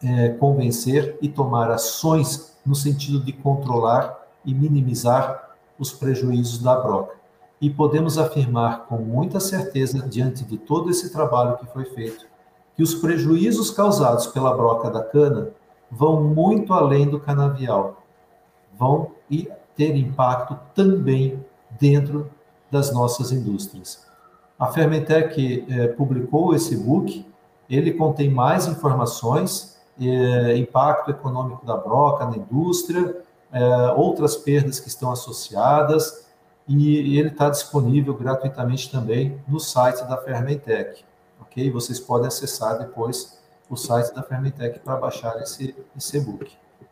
é, 0.02 0.30
convencer 0.30 1.18
e 1.20 1.28
tomar 1.28 1.70
ações 1.70 2.53
no 2.64 2.74
sentido 2.74 3.20
de 3.20 3.32
controlar 3.32 4.26
e 4.44 4.54
minimizar 4.54 5.50
os 5.78 5.92
prejuízos 5.92 6.58
da 6.58 6.76
broca. 6.76 7.16
E 7.60 7.70
podemos 7.70 8.18
afirmar 8.18 8.86
com 8.86 8.98
muita 8.98 9.40
certeza, 9.40 10.06
diante 10.06 10.44
de 10.44 10.58
todo 10.58 10.90
esse 10.90 11.12
trabalho 11.12 11.56
que 11.58 11.66
foi 11.66 11.84
feito, 11.84 12.26
que 12.76 12.82
os 12.82 12.94
prejuízos 12.94 13.70
causados 13.70 14.26
pela 14.26 14.56
broca 14.56 14.90
da 14.90 15.02
cana 15.02 15.50
vão 15.90 16.22
muito 16.22 16.72
além 16.72 17.08
do 17.08 17.20
canavial, 17.20 18.02
vão 18.76 19.12
ter 19.76 19.96
impacto 19.96 20.58
também 20.74 21.44
dentro 21.78 22.30
das 22.70 22.92
nossas 22.92 23.32
indústrias. 23.32 24.04
A 24.58 24.66
Fermentec 24.66 25.66
eh, 25.68 25.88
publicou 25.88 26.54
esse 26.54 26.76
book, 26.76 27.26
ele 27.68 27.92
contém 27.92 28.30
mais 28.30 28.66
informações 28.66 29.73
é, 30.00 30.56
impacto 30.56 31.10
econômico 31.10 31.64
da 31.64 31.76
broca 31.76 32.26
na 32.26 32.36
indústria, 32.36 33.16
é, 33.52 33.92
outras 33.96 34.36
perdas 34.36 34.80
que 34.80 34.88
estão 34.88 35.12
associadas, 35.12 36.24
e 36.66 37.18
ele 37.18 37.28
está 37.28 37.50
disponível 37.50 38.14
gratuitamente 38.14 38.90
também 38.90 39.38
no 39.46 39.60
site 39.60 40.02
da 40.08 40.16
Fermentec, 40.16 41.04
ok? 41.40 41.70
Vocês 41.70 42.00
podem 42.00 42.28
acessar 42.28 42.78
depois 42.78 43.38
o 43.68 43.76
site 43.76 44.14
da 44.14 44.22
Fermentec 44.22 44.78
para 44.80 44.96
baixar 44.96 45.40
esse, 45.42 45.74
esse 45.96 46.16
e-book. 46.16 46.50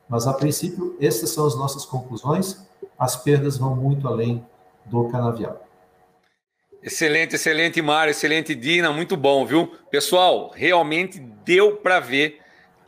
Mas, 0.09 0.26
a 0.26 0.34
princípio, 0.34 0.94
essas 1.00 1.30
são 1.30 1.46
as 1.46 1.57
nossas 1.57 1.86
conclusões. 1.86 2.66
As 2.98 3.16
perdas 3.16 3.57
vão 3.57 3.74
muito 3.74 4.07
além 4.07 4.44
do 4.84 5.09
canavial. 5.09 5.64
Excelente, 6.82 7.36
excelente, 7.36 7.80
Mário, 7.80 8.11
excelente, 8.11 8.55
Dina, 8.55 8.92
muito 8.92 9.16
bom, 9.16 9.46
viu? 9.46 9.72
Pessoal, 9.90 10.50
realmente 10.55 11.18
deu 11.18 11.76
para 11.76 11.98
ver 12.00 12.41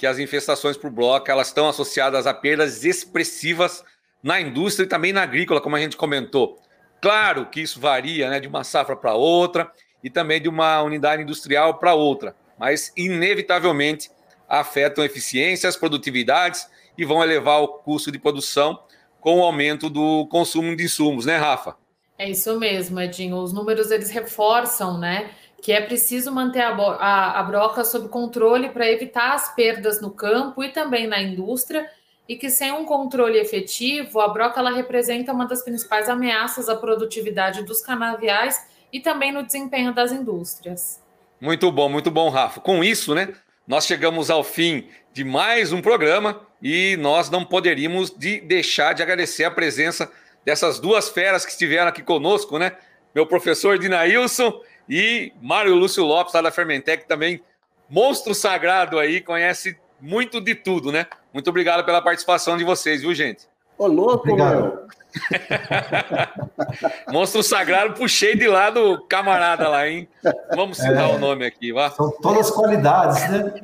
que 0.05 0.09
as 0.09 0.19
infestações 0.19 0.77
por 0.77 0.91
bloco 0.91 1.31
elas 1.31 1.47
estão 1.47 1.67
associadas 1.67 2.27
a 2.27 2.35
perdas 2.35 2.85
expressivas 2.85 3.83
na 4.23 4.39
indústria 4.39 4.85
e 4.85 4.87
também 4.87 5.15
na 5.15 5.23
agrícola, 5.23 5.63
como 5.63 5.77
a 5.77 5.81
gente 5.81 5.97
comentou. 5.97 6.59
Claro 7.01 7.47
que 7.47 7.63
isso 7.63 7.81
varia 7.81 8.29
né, 8.29 8.39
de 8.39 8.47
uma 8.47 8.65
safra 8.65 8.95
para 8.95 9.15
outra 9.15 9.73
e 10.03 10.11
também 10.11 10.43
de 10.43 10.47
uma 10.47 10.83
unidade 10.83 11.23
industrial 11.23 11.79
para 11.79 11.95
outra, 11.95 12.37
mas 12.59 12.93
inevitavelmente 12.95 14.11
afetam 14.47 15.03
eficiências, 15.03 15.75
produtividades 15.75 16.69
e 16.99 17.05
vão 17.07 17.23
elevar 17.23 17.63
o 17.63 17.69
custo 17.69 18.13
de 18.13 18.19
produção 18.19 18.79
com 19.23 19.39
o 19.39 19.43
aumento 19.43 19.89
do 19.89 20.27
consumo 20.27 20.77
de 20.77 20.85
insumos, 20.85 21.25
né, 21.25 21.39
Rafa? 21.39 21.79
É 22.19 22.29
isso 22.29 22.59
mesmo, 22.61 23.01
Edinho. 23.01 23.39
Os 23.39 23.55
números 23.55 23.91
eles 23.91 24.11
reforçam, 24.11 24.99
né, 24.99 25.31
que 25.65 25.73
é 25.73 25.81
preciso 25.81 26.31
manter 26.31 26.61
a, 26.61 26.75
a, 26.75 27.41
a 27.41 27.43
broca 27.43 27.87
sob 27.87 28.11
controle 28.11 28.69
para 28.69 28.87
evitar 28.87 29.33
as 29.33 29.55
perdas 29.55 29.99
no 29.99 30.11
campo 30.11 30.63
e 30.63 30.69
também 30.69 31.07
na 31.07 31.23
indústria, 31.23 31.91
e 32.29 32.37
que 32.37 32.51
sem 32.51 32.71
um 32.71 32.85
controle 32.85 33.39
efetivo, 33.39 34.21
a 34.21 34.29
broca 34.29 34.61
ela 34.61 34.71
representa 34.71 35.33
uma 35.33 35.47
das 35.47 35.63
principais 35.65 36.07
ameaças 36.07 36.69
à 36.69 36.77
produtividade 36.77 37.63
dos 37.63 37.81
canaviais 37.81 38.63
e 38.93 39.01
também 39.01 39.33
no 39.33 39.43
desempenho 39.43 39.95
das 39.95 40.13
indústrias. 40.13 41.03
Muito 41.41 41.73
bom, 41.73 41.89
muito 41.89 42.11
bom, 42.11 42.29
Rafa. 42.29 42.61
Com 42.61 42.85
isso, 42.85 43.15
né, 43.15 43.33
nós 43.67 43.87
chegamos 43.87 44.29
ao 44.29 44.45
fim 44.45 44.89
de 45.15 45.25
mais 45.25 45.73
um 45.73 45.81
programa 45.81 46.43
e 46.63 46.95
nós 46.99 47.31
não 47.31 47.43
poderíamos 47.43 48.11
de 48.11 48.39
deixar 48.43 48.93
de 48.93 49.03
agradecer 49.03 49.45
a 49.45 49.51
presença 49.51 50.13
dessas 50.45 50.79
duas 50.79 51.09
feras 51.09 51.47
que 51.47 51.53
estiveram 51.53 51.89
aqui 51.89 52.03
conosco, 52.03 52.59
né? 52.59 52.77
Meu 53.15 53.27
professor 53.27 53.79
Dinailson 53.79 54.61
e 54.89 55.33
Mário 55.41 55.75
Lúcio 55.75 56.05
Lopes, 56.05 56.35
lá 56.35 56.43
da 56.43 56.51
Fermentec, 56.51 57.07
também 57.07 57.41
monstro 57.89 58.35
sagrado 58.35 58.99
aí, 58.99 59.21
conhece 59.21 59.79
muito 60.01 60.41
de 60.41 60.55
tudo, 60.55 60.93
né? 60.93 61.07
Muito 61.33 61.49
obrigado 61.49 61.85
pela 61.85 62.03
participação 62.03 62.57
de 62.57 62.65
vocês, 62.65 63.03
viu, 63.03 63.15
gente? 63.15 63.49
Ô, 63.79 63.87
louco, 63.87 64.29
obrigado. 64.29 64.63
meu! 64.63 64.85
monstro 67.13 67.43
sagrado, 67.43 67.95
puxei 67.95 68.37
de 68.37 68.49
lá 68.49 68.71
do 68.71 69.01
camarada 69.07 69.69
lá, 69.69 69.89
hein? 69.89 70.09
Vamos 70.55 70.79
citar 70.79 71.11
é, 71.11 71.15
o 71.15 71.19
nome 71.19 71.47
aqui, 71.47 71.73
vá. 71.73 71.91
São 71.91 72.11
todas 72.21 72.51
qualidades, 72.51 73.31
né? 73.31 73.55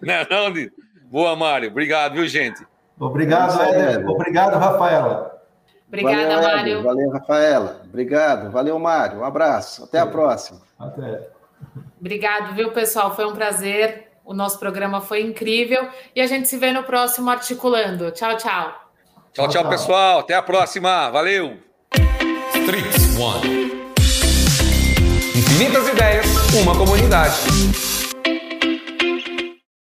não, 0.00 0.50
não, 0.50 0.70
Boa, 1.10 1.36
Mário. 1.36 1.70
Obrigado, 1.70 2.14
viu, 2.14 2.26
gente? 2.26 2.66
Obrigado, 2.98 3.60
Éder. 3.62 4.08
Obrigado, 4.08 4.58
Rafaela. 4.58 5.35
Obrigada, 5.88 6.34
valeu, 6.34 6.42
Mário. 6.42 6.82
Valeu, 6.82 7.10
Rafaela. 7.10 7.82
Obrigado. 7.84 8.50
Valeu, 8.50 8.78
Mário. 8.78 9.20
Um 9.20 9.24
abraço. 9.24 9.84
Até 9.84 9.98
a 9.98 10.06
próxima. 10.06 10.60
Até. 10.78 11.28
Obrigado, 12.00 12.54
viu, 12.54 12.72
pessoal? 12.72 13.14
Foi 13.14 13.24
um 13.26 13.34
prazer. 13.34 14.08
O 14.24 14.34
nosso 14.34 14.58
programa 14.58 15.00
foi 15.00 15.22
incrível. 15.22 15.88
E 16.14 16.20
a 16.20 16.26
gente 16.26 16.48
se 16.48 16.58
vê 16.58 16.72
no 16.72 16.82
próximo 16.82 17.30
Articulando. 17.30 18.10
Tchau, 18.10 18.36
tchau. 18.36 18.74
Tchau, 19.32 19.48
tchau, 19.48 19.68
pessoal. 19.68 20.18
Até 20.20 20.34
a 20.34 20.42
próxima. 20.42 21.10
Valeu. 21.10 21.58
Streets 22.54 23.16
One. 23.18 23.66
Infinitas 25.36 25.88
ideias, 25.88 26.26
uma 26.62 26.76
comunidade. 26.76 27.95